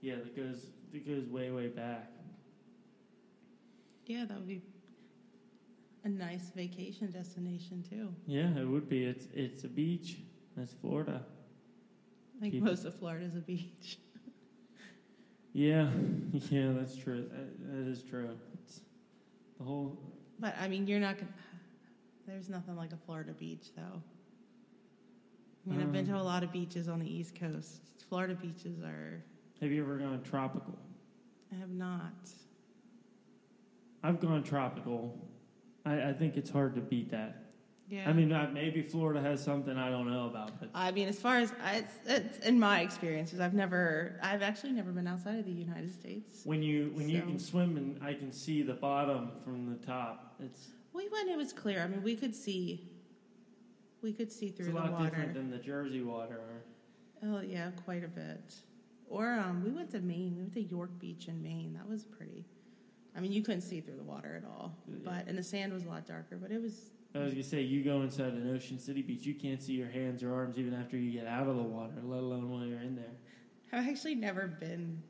[0.00, 2.10] yeah, that goes that goes way way back.
[4.06, 4.62] Yeah, that would be
[6.04, 8.12] a nice vacation destination too.
[8.26, 9.04] Yeah, it would be.
[9.04, 10.18] It's it's a beach.
[10.56, 11.22] That's Florida.
[12.36, 13.98] I think People- most of Florida is a beach.
[15.54, 15.90] Yeah,
[16.48, 17.28] yeah, that's true.
[17.30, 18.30] That, that is true.
[18.54, 18.80] It's
[19.58, 19.98] the whole.
[20.40, 21.28] But I mean, you're not gonna.
[22.26, 24.00] There's nothing like a Florida beach, though.
[25.66, 27.82] I mean, I've been to a Um, lot of beaches on the East Coast.
[28.08, 29.22] Florida beaches are.
[29.62, 30.76] Have you ever gone tropical?
[31.52, 32.28] I have not.
[34.02, 35.16] I've gone tropical.
[35.86, 37.44] I, I think it's hard to beat that.
[37.88, 38.08] Yeah.
[38.08, 41.36] I mean, maybe Florida has something I don't know about, but I mean, as far
[41.36, 45.44] as I, it's, it's in my experiences, I've never, I've actually never been outside of
[45.44, 46.40] the United States.
[46.44, 50.34] when you when you can swim and I can see the bottom from the top,
[50.42, 51.82] it's We went; it was clear.
[51.82, 52.90] I mean, we could see,
[54.00, 54.86] we could see through the water.
[54.86, 55.10] it's a lot water.
[55.10, 56.40] different than the Jersey water.
[57.22, 58.54] Oh yeah, quite a bit.
[59.12, 60.36] Or um, we went to Maine.
[60.36, 61.74] We went to York Beach in Maine.
[61.74, 62.46] That was pretty.
[63.14, 65.84] I mean, you couldn't see through the water at all, but and the sand was
[65.84, 66.38] a lot darker.
[66.40, 69.34] But it was I was gonna say, you go inside an Ocean City beach, you
[69.34, 72.20] can't see your hands or arms even after you get out of the water, let
[72.20, 73.12] alone while you're in there.
[73.70, 75.02] I've actually never been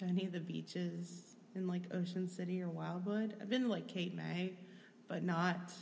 [0.00, 3.36] to any of the beaches in like Ocean City or Wildwood.
[3.40, 4.54] I've been to like Cape May,
[5.06, 5.72] but not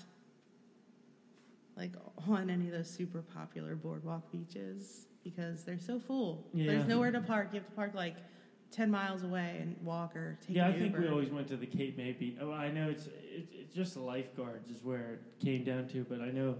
[1.74, 1.92] like
[2.28, 6.46] on any of those super popular boardwalk beaches because they're so full.
[6.54, 6.72] Yeah.
[6.72, 7.48] There's nowhere to park.
[7.52, 8.16] You have to park like
[8.70, 11.66] 10 miles away and walk or take yeah, I think we always went to the
[11.66, 12.36] Cape May beach.
[12.40, 16.04] Oh, I know it's it, it's just the lifeguards is where it came down to,
[16.08, 16.56] but I know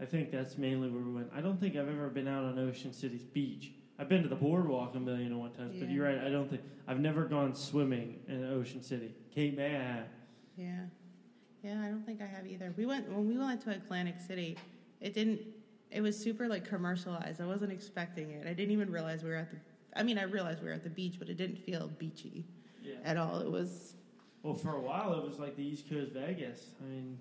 [0.00, 1.30] I think that's mainly where we went.
[1.34, 3.72] I don't think I've ever been out on Ocean City's beach.
[3.98, 6.18] I've been to the boardwalk a million and one times, but you're right.
[6.18, 9.14] I don't think I've never gone swimming in Ocean City.
[9.34, 10.06] Cape May, I have.
[10.56, 10.80] Yeah.
[11.62, 12.72] Yeah, I don't think I have either.
[12.76, 14.56] We went when we went to Atlantic City,
[15.00, 15.40] it didn't
[15.90, 17.40] it was super like commercialized.
[17.40, 18.46] I wasn't expecting it.
[18.46, 19.56] I didn't even realize we were at the
[19.96, 22.44] I mean, I realized we were at the beach, but it didn't feel beachy
[22.82, 22.94] Yeah.
[23.04, 23.40] at all.
[23.40, 23.94] It was
[24.42, 26.70] Well, for a while it was like the East Coast Vegas.
[26.80, 27.18] I mean,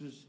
[0.00, 0.26] just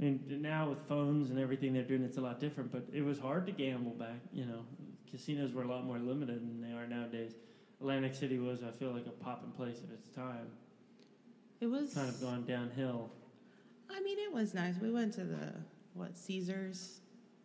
[0.00, 2.70] I mean now with phones and everything they're doing, it's a lot different.
[2.72, 4.20] But it was hard to gamble back.
[4.32, 4.64] You know,
[5.10, 7.32] casinos were a lot more limited than they are nowadays.
[7.80, 10.46] Atlantic City was, I feel like, a popping place of its time.
[11.60, 13.10] it was Kind of gone downhill.
[13.90, 14.76] I mean, it was nice.
[14.80, 15.52] We went to the
[15.94, 17.00] what Caesars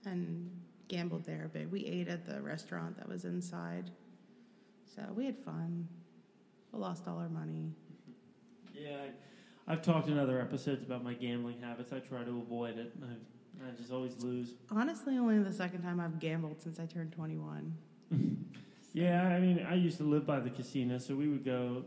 [0.05, 0.49] and
[0.87, 1.69] gambled there but.
[1.69, 3.91] We ate at the restaurant that was inside,
[4.95, 5.87] so we had fun.
[6.71, 7.71] We lost all our money.
[8.73, 8.97] Yeah,
[9.67, 11.91] I, I've talked in other episodes about my gambling habits.
[11.91, 12.93] I try to avoid it.
[13.01, 14.53] I, I just always lose.
[14.71, 17.75] Honestly, only the second time I've gambled since I turned twenty-one.
[18.93, 21.83] Yeah, I mean, I used to live by the casino, so we would go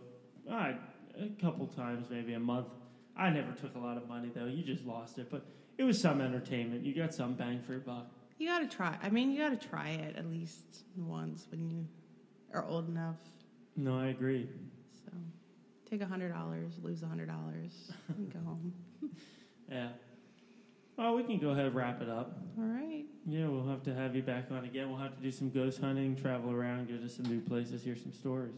[0.48, 0.74] uh,
[1.18, 2.68] a couple times, maybe a month.
[3.16, 4.46] I never took a lot of money though.
[4.46, 5.44] You just lost it, but
[5.81, 6.85] it was some entertainment.
[6.85, 8.07] You got some bang for your buck.
[8.37, 8.99] You gotta try.
[9.03, 11.87] I mean, you gotta try it at least once when you
[12.53, 13.16] are old enough.
[13.76, 14.47] No, I agree.
[15.07, 15.11] So,
[15.89, 18.72] take a hundred dollars, lose a hundred dollars, and go home.
[19.70, 19.91] Yeah.
[20.99, 22.37] Well, we can go ahead and wrap it up.
[22.59, 23.05] All right.
[23.24, 24.91] Yeah, we'll have to have you back on again.
[24.91, 27.95] We'll have to do some ghost hunting, travel around, go to some new places, hear
[27.95, 28.57] some stories.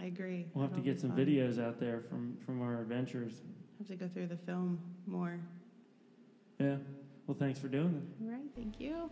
[0.00, 0.46] I agree.
[0.54, 1.18] We'll have to That'll get some fun.
[1.18, 3.34] videos out there from from our adventures.
[3.78, 5.38] Have to go through the film more.
[6.64, 6.76] Yeah.
[7.26, 8.24] Well, thanks for doing it.
[8.24, 8.48] All right.
[8.56, 9.10] Thank you.